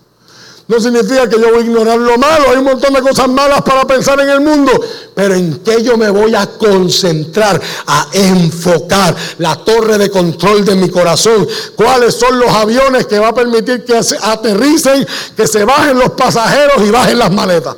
[0.67, 2.47] No significa que yo voy a ignorar lo malo.
[2.51, 4.73] Hay un montón de cosas malas para pensar en el mundo.
[5.15, 10.75] Pero en qué yo me voy a concentrar, a enfocar la torre de control de
[10.75, 11.47] mi corazón.
[11.77, 15.07] ¿Cuáles son los aviones que va a permitir que aterricen,
[15.37, 17.77] que se bajen los pasajeros y bajen las maletas?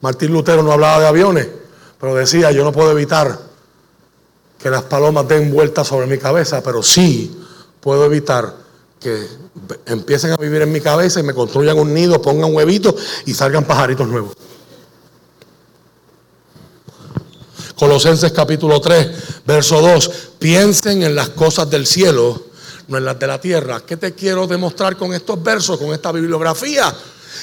[0.00, 1.48] Martín Lutero no hablaba de aviones,
[2.00, 3.38] pero decía, yo no puedo evitar
[4.58, 7.40] que las palomas den vueltas sobre mi cabeza, pero sí
[7.80, 8.52] puedo evitar
[9.02, 9.26] que
[9.86, 12.94] empiecen a vivir en mi cabeza y me construyan un nido, pongan huevitos
[13.26, 14.34] y salgan pajaritos nuevos.
[17.74, 19.08] Colosenses capítulo 3,
[19.44, 20.10] verso 2.
[20.38, 22.40] Piensen en las cosas del cielo,
[22.86, 23.82] no en las de la tierra.
[23.84, 26.94] ¿Qué te quiero demostrar con estos versos, con esta bibliografía?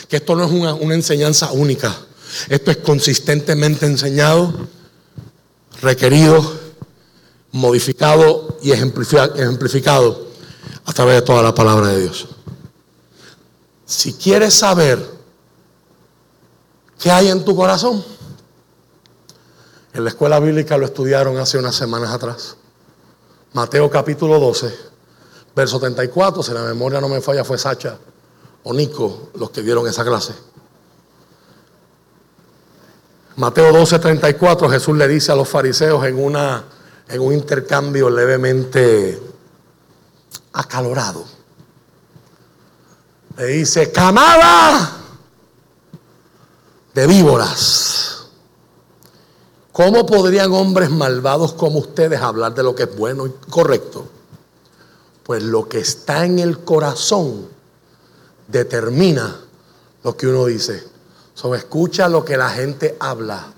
[0.07, 1.93] Que esto no es una, una enseñanza única.
[2.47, 4.53] Esto es consistentemente enseñado,
[5.81, 6.59] requerido,
[7.51, 10.28] modificado y ejemplificado
[10.89, 12.27] a través de toda la palabra de Dios.
[13.85, 14.99] Si quieres saber
[16.97, 18.03] qué hay en tu corazón,
[19.93, 22.55] en la escuela bíblica lo estudiaron hace unas semanas atrás.
[23.53, 24.75] Mateo capítulo 12,
[25.55, 27.95] verso 34, si la memoria no me falla, fue Sacha
[28.63, 30.33] o Nico los que dieron esa clase.
[33.35, 36.63] Mateo 12, 34, Jesús le dice a los fariseos en, una,
[37.07, 39.28] en un intercambio levemente
[40.53, 41.25] acalorado.
[43.37, 44.97] Le dice, camada
[46.93, 48.27] de víboras.
[49.71, 54.09] ¿Cómo podrían hombres malvados como ustedes hablar de lo que es bueno y correcto?
[55.23, 57.47] Pues lo que está en el corazón
[58.47, 59.39] determina
[60.03, 60.83] lo que uno dice.
[61.33, 63.53] So, escucha lo que la gente habla,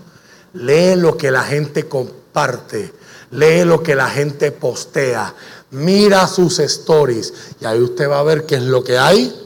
[0.54, 2.94] lee lo que la gente comparte,
[3.32, 5.34] lee lo que la gente postea,
[5.72, 9.38] mira sus stories y ahí usted va a ver qué es lo que hay.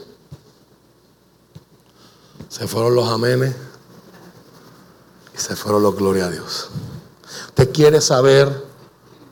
[2.48, 3.54] Se fueron los amenes
[5.34, 6.68] y se fueron los gloria a Dios.
[7.48, 8.64] Usted quiere saber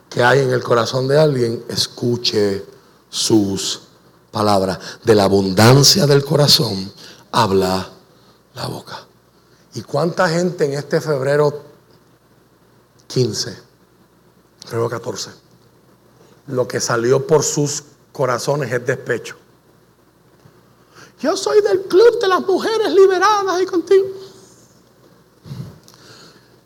[0.09, 2.65] qué hay en el corazón de alguien, escuche
[3.09, 3.83] sus
[4.31, 4.79] palabras.
[5.05, 6.93] De la abundancia del corazón
[7.33, 7.89] habla
[8.55, 9.07] la boca.
[9.75, 11.63] ¿Y cuánta gente en este febrero
[13.09, 13.57] 15,
[14.67, 15.31] febrero 14,
[16.47, 17.83] lo que salió por sus
[18.13, 19.37] corazones es despecho?
[21.21, 24.07] Yo soy del club de las mujeres liberadas y contigo.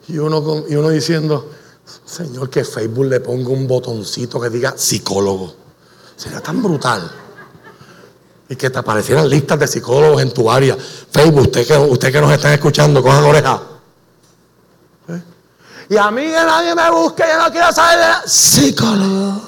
[0.09, 1.51] Y uno, y uno diciendo,
[2.05, 5.55] Señor, que Facebook le ponga un botoncito que diga psicólogo.
[6.17, 7.11] Sería tan brutal.
[8.49, 10.77] Y que te aparecieran listas de psicólogos en tu área.
[10.77, 13.63] Facebook, usted que, usted que nos está escuchando, cojan oreja.
[15.09, 15.23] ¿Eh?
[15.91, 19.48] Y a mí que nadie me busque, yo no quiero saber de psicólogo.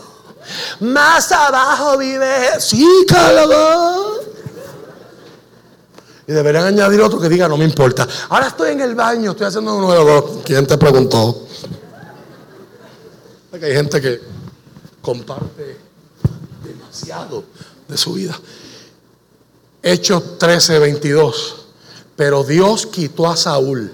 [0.80, 4.20] Más abajo vive psicólogo.
[6.26, 8.07] Y deberían añadir otro que diga, no me importa.
[8.28, 10.42] Ahora estoy en el baño, estoy haciendo un nuevo.
[10.44, 11.46] ¿Quién te preguntó?
[13.51, 14.20] Porque hay gente que
[15.03, 15.76] comparte
[16.62, 17.44] demasiado
[17.88, 18.38] de su vida.
[19.82, 21.66] Hechos 13, 22.
[22.14, 23.92] Pero Dios quitó a Saúl.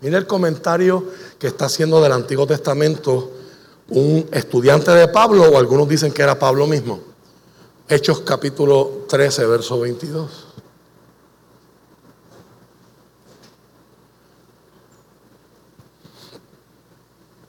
[0.00, 1.04] Mira el comentario
[1.38, 3.30] que está haciendo del Antiguo Testamento
[3.90, 7.00] un estudiante de Pablo, o algunos dicen que era Pablo mismo.
[7.88, 10.46] Hechos capítulo 13, verso 22.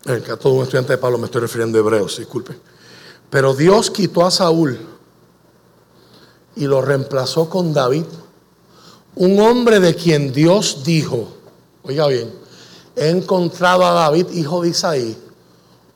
[0.06, 2.60] En que a todo un estudiante de Pablo me estoy refiriendo a hebreos, disculpe.
[3.30, 4.80] Pero Dios quitó a Saúl
[6.56, 8.06] y lo reemplazó con David,
[9.16, 11.28] un hombre de quien Dios dijo,
[11.84, 12.34] oiga bien,
[12.96, 15.31] he encontrado a David, hijo de Isaí,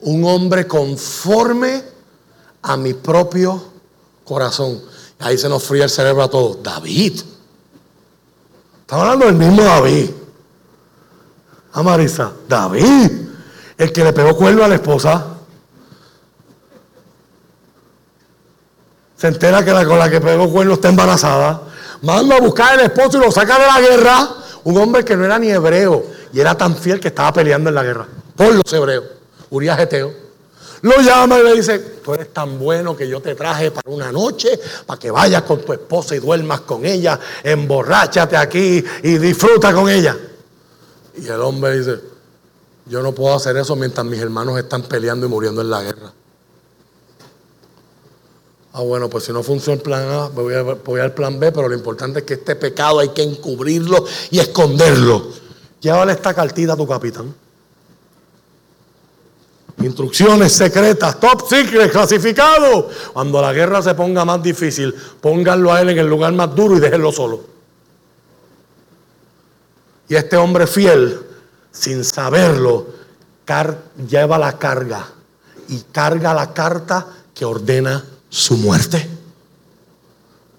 [0.01, 1.83] un hombre conforme
[2.61, 3.63] a mi propio
[4.23, 4.81] corazón.
[5.19, 6.61] Ahí se nos fría el cerebro a todos.
[6.61, 7.21] David.
[8.81, 10.09] Estamos hablando del mismo David.
[11.73, 13.11] A Marisa, David,
[13.77, 15.25] el que le pegó cuerno a la esposa.
[19.17, 21.61] Se entera que la con la que pegó cuerno está embarazada.
[22.01, 24.29] Manda a buscar al esposo y lo saca de la guerra.
[24.63, 27.75] Un hombre que no era ni hebreo y era tan fiel que estaba peleando en
[27.75, 29.14] la guerra por los hebreos.
[29.55, 30.25] Urias Geteo.
[30.81, 34.11] Lo llama y le dice, tú eres tan bueno que yo te traje para una
[34.11, 39.73] noche, para que vayas con tu esposa y duermas con ella, emborráchate aquí y disfruta
[39.73, 40.15] con ella.
[41.17, 41.99] Y el hombre dice,
[42.85, 46.13] yo no puedo hacer eso mientras mis hermanos están peleando y muriendo en la guerra.
[48.73, 51.51] Ah, bueno, pues si no funciona el plan A, voy, a, voy al plan B,
[51.51, 55.31] pero lo importante es que este pecado hay que encubrirlo y esconderlo.
[55.79, 57.33] Llévale esta cartita a tu capitán.
[59.85, 62.89] Instrucciones secretas, top secret, clasificado.
[63.13, 66.75] Cuando la guerra se ponga más difícil, pónganlo a él en el lugar más duro
[66.75, 67.41] y déjenlo solo.
[70.07, 71.19] Y este hombre fiel,
[71.71, 72.87] sin saberlo,
[74.09, 75.07] lleva la carga
[75.67, 79.07] y carga la carta que ordena su muerte.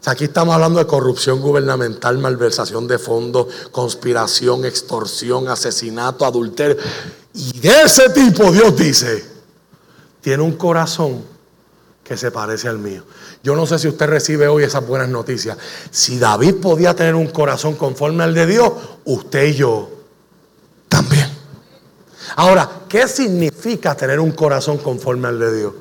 [0.07, 6.77] aquí estamos hablando de corrupción gubernamental, malversación de fondos, conspiración, extorsión, asesinato, adulterio.
[7.37, 9.23] Y de ese tipo Dios dice,
[10.23, 11.23] tiene un corazón
[12.03, 13.05] que se parece al mío.
[13.43, 15.59] Yo no sé si usted recibe hoy esas buenas noticias.
[15.91, 18.73] Si David podía tener un corazón conforme al de Dios,
[19.05, 19.91] usted y yo
[20.89, 21.29] también.
[22.37, 25.75] Ahora, ¿qué significa tener un corazón conforme al de Dios?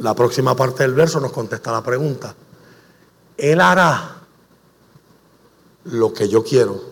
[0.00, 2.34] La próxima parte del verso nos contesta la pregunta.
[3.38, 4.16] Él hará
[5.84, 6.82] lo que yo quiero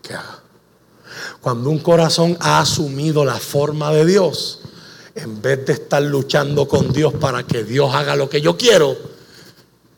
[0.00, 0.41] que haga.
[1.42, 4.60] Cuando un corazón ha asumido la forma de Dios,
[5.16, 8.96] en vez de estar luchando con Dios para que Dios haga lo que yo quiero,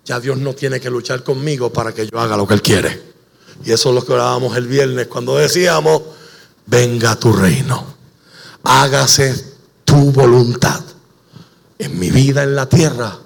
[0.06, 3.02] ya Dios no tiene que luchar conmigo para que yo haga lo que Él quiere.
[3.62, 6.00] Y eso es lo que orábamos el viernes cuando decíamos,
[6.64, 7.84] venga tu reino,
[8.62, 10.82] hágase tu voluntad
[11.78, 13.18] en mi vida en la tierra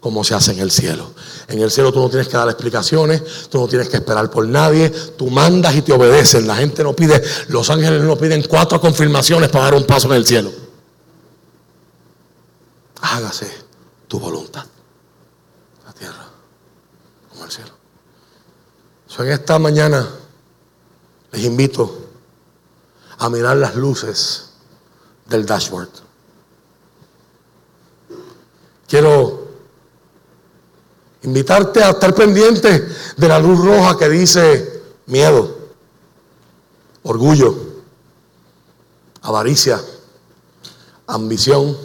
[0.00, 1.14] como se hace en el cielo.
[1.50, 4.46] En el cielo tú no tienes que dar explicaciones, tú no tienes que esperar por
[4.46, 6.46] nadie, tú mandas y te obedecen.
[6.46, 10.14] La gente no pide, los ángeles no piden cuatro confirmaciones para dar un paso en
[10.14, 10.52] el cielo.
[13.00, 13.50] Hágase
[14.06, 14.64] tu voluntad.
[15.84, 16.24] La tierra
[17.30, 17.72] como el cielo.
[19.08, 20.08] So, en esta mañana
[21.32, 22.10] les invito
[23.18, 24.50] a mirar las luces
[25.26, 25.90] del dashboard.
[28.86, 29.39] Quiero
[31.30, 35.58] invitarte a estar pendiente de la luz roja que dice miedo,
[37.04, 37.54] orgullo,
[39.22, 39.80] avaricia,
[41.06, 41.78] ambición,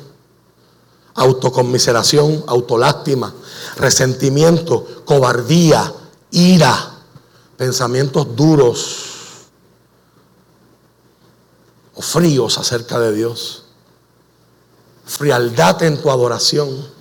[1.14, 3.36] autoconmiseración, autolástima,
[3.78, 5.94] resentimiento, cobardía,
[6.32, 6.96] ira,
[7.56, 9.46] pensamientos duros
[11.94, 13.66] o fríos acerca de Dios,
[15.06, 16.95] frialdad en tu adoración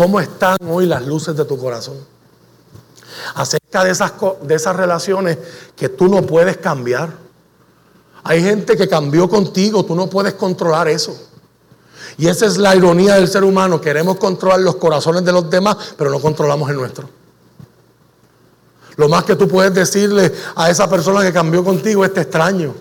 [0.00, 1.98] ¿Cómo están hoy las luces de tu corazón?
[3.34, 5.36] Acerca de esas, de esas relaciones
[5.76, 7.12] que tú no puedes cambiar.
[8.22, 11.14] Hay gente que cambió contigo, tú no puedes controlar eso.
[12.16, 13.78] Y esa es la ironía del ser humano.
[13.78, 17.06] Queremos controlar los corazones de los demás, pero no controlamos el nuestro.
[18.96, 22.74] Lo más que tú puedes decirle a esa persona que cambió contigo es te extraño.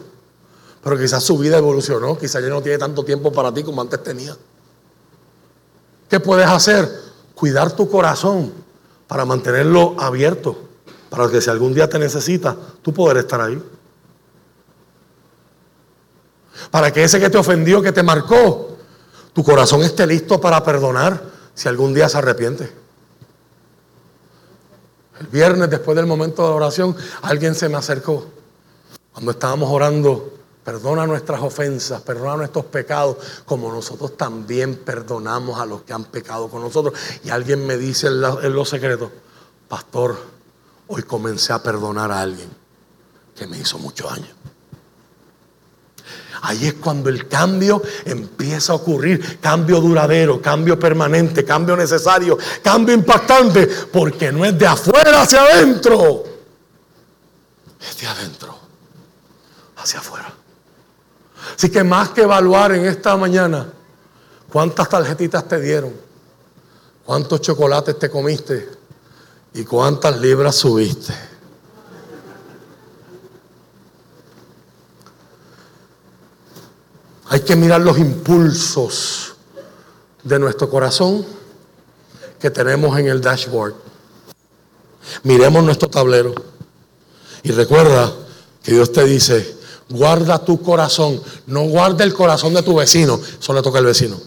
[0.81, 4.01] Pero quizás su vida evolucionó, quizás ya no tiene tanto tiempo para ti como antes
[4.01, 4.37] tenía.
[6.09, 7.08] ¿Qué puedes hacer?
[7.39, 8.51] Cuidar tu corazón
[9.07, 10.59] para mantenerlo abierto,
[11.09, 13.63] para que si algún día te necesita, tú poder estar ahí.
[16.69, 18.75] Para que ese que te ofendió, que te marcó,
[19.31, 21.23] tu corazón esté listo para perdonar
[21.53, 22.73] si algún día se arrepiente.
[25.21, 28.25] El viernes, después del momento de oración, alguien se me acercó.
[29.13, 30.38] Cuando estábamos orando
[30.69, 36.47] Perdona nuestras ofensas, perdona nuestros pecados, como nosotros también perdonamos a los que han pecado
[36.47, 36.93] con nosotros.
[37.23, 39.09] Y alguien me dice en, los secretos,
[39.67, 40.15] pastor,
[40.85, 42.49] hoy comencé a perdonar a alguien
[43.35, 44.27] que me hizo mucho daño.
[46.43, 52.93] Ahí es cuando el cambio empieza a ocurrir, cambio duradero, cambio permanente, cambio necesario, cambio
[52.93, 56.25] impactante, porque no es de afuera hacia adentro,
[57.81, 58.55] es de adentro
[59.75, 60.38] hacia afuera.
[61.55, 63.71] Así que más que evaluar en esta mañana
[64.51, 65.93] cuántas tarjetitas te dieron,
[67.05, 68.69] cuántos chocolates te comiste
[69.53, 71.13] y cuántas libras subiste.
[77.31, 79.35] Hay que mirar los impulsos
[80.23, 81.25] de nuestro corazón
[82.39, 83.75] que tenemos en el dashboard.
[85.23, 86.33] Miremos nuestro tablero
[87.43, 88.11] y recuerda
[88.63, 89.58] que Dios te dice,
[89.89, 91.21] Guarda tu corazón.
[91.47, 93.19] No guarda el corazón de tu vecino.
[93.39, 94.19] Solo le toca al vecino.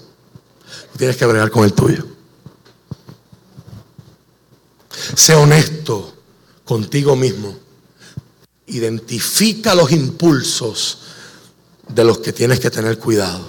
[0.97, 2.05] Tienes que bregar con el tuyo.
[5.15, 6.13] Sé honesto
[6.65, 7.55] contigo mismo.
[8.67, 10.99] Identifica los impulsos
[11.89, 13.49] de los que tienes que tener cuidado.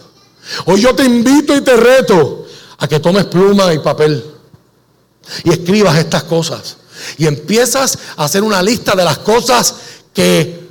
[0.65, 2.45] Hoy yo te invito y te reto
[2.77, 4.23] a que tomes pluma y papel
[5.43, 6.77] y escribas estas cosas.
[7.17, 9.75] Y empiezas a hacer una lista de las cosas
[10.13, 10.62] que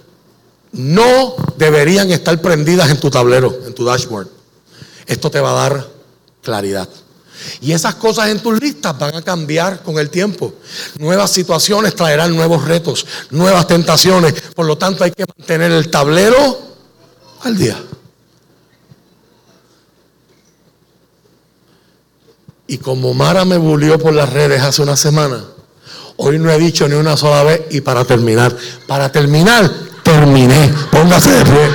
[0.72, 4.28] no deberían estar prendidas en tu tablero, en tu dashboard.
[5.06, 5.88] Esto te va a dar
[6.42, 6.88] claridad.
[7.60, 10.54] Y esas cosas en tus listas van a cambiar con el tiempo.
[10.98, 14.32] Nuevas situaciones traerán nuevos retos, nuevas tentaciones.
[14.54, 16.58] Por lo tanto, hay que mantener el tablero
[17.42, 17.82] al día.
[22.66, 25.44] Y como Mara me bulió por las redes hace una semana,
[26.16, 29.70] hoy no he dicho ni una sola vez y para terminar, para terminar,
[30.12, 30.70] terminé.
[30.90, 31.66] Póngase de pie.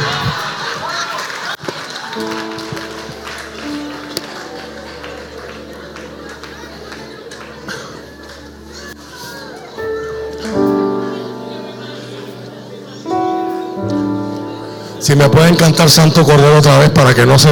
[15.00, 17.50] Si me pueden cantar Santo Cordero otra vez para que no se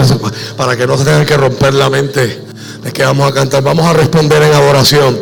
[0.57, 2.43] para que no se tengan que romper la mente
[2.83, 5.17] de que vamos a cantar, vamos a responder en adoración.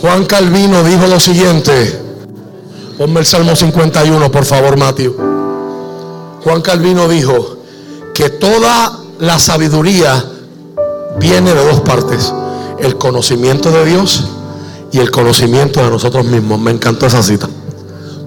[0.00, 2.09] Juan Calvino dijo lo siguiente:
[3.00, 5.16] Ponme el Salmo 51, por favor, Mateo.
[6.44, 7.56] Juan Calvino dijo
[8.12, 10.22] que toda la sabiduría
[11.18, 12.30] viene de dos partes.
[12.78, 14.24] El conocimiento de Dios
[14.92, 16.60] y el conocimiento de nosotros mismos.
[16.60, 17.48] Me encantó esa cita.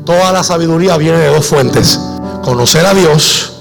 [0.08, 2.00] Toda la sabiduría viene de dos fuentes.
[2.44, 3.52] Conocer a Dios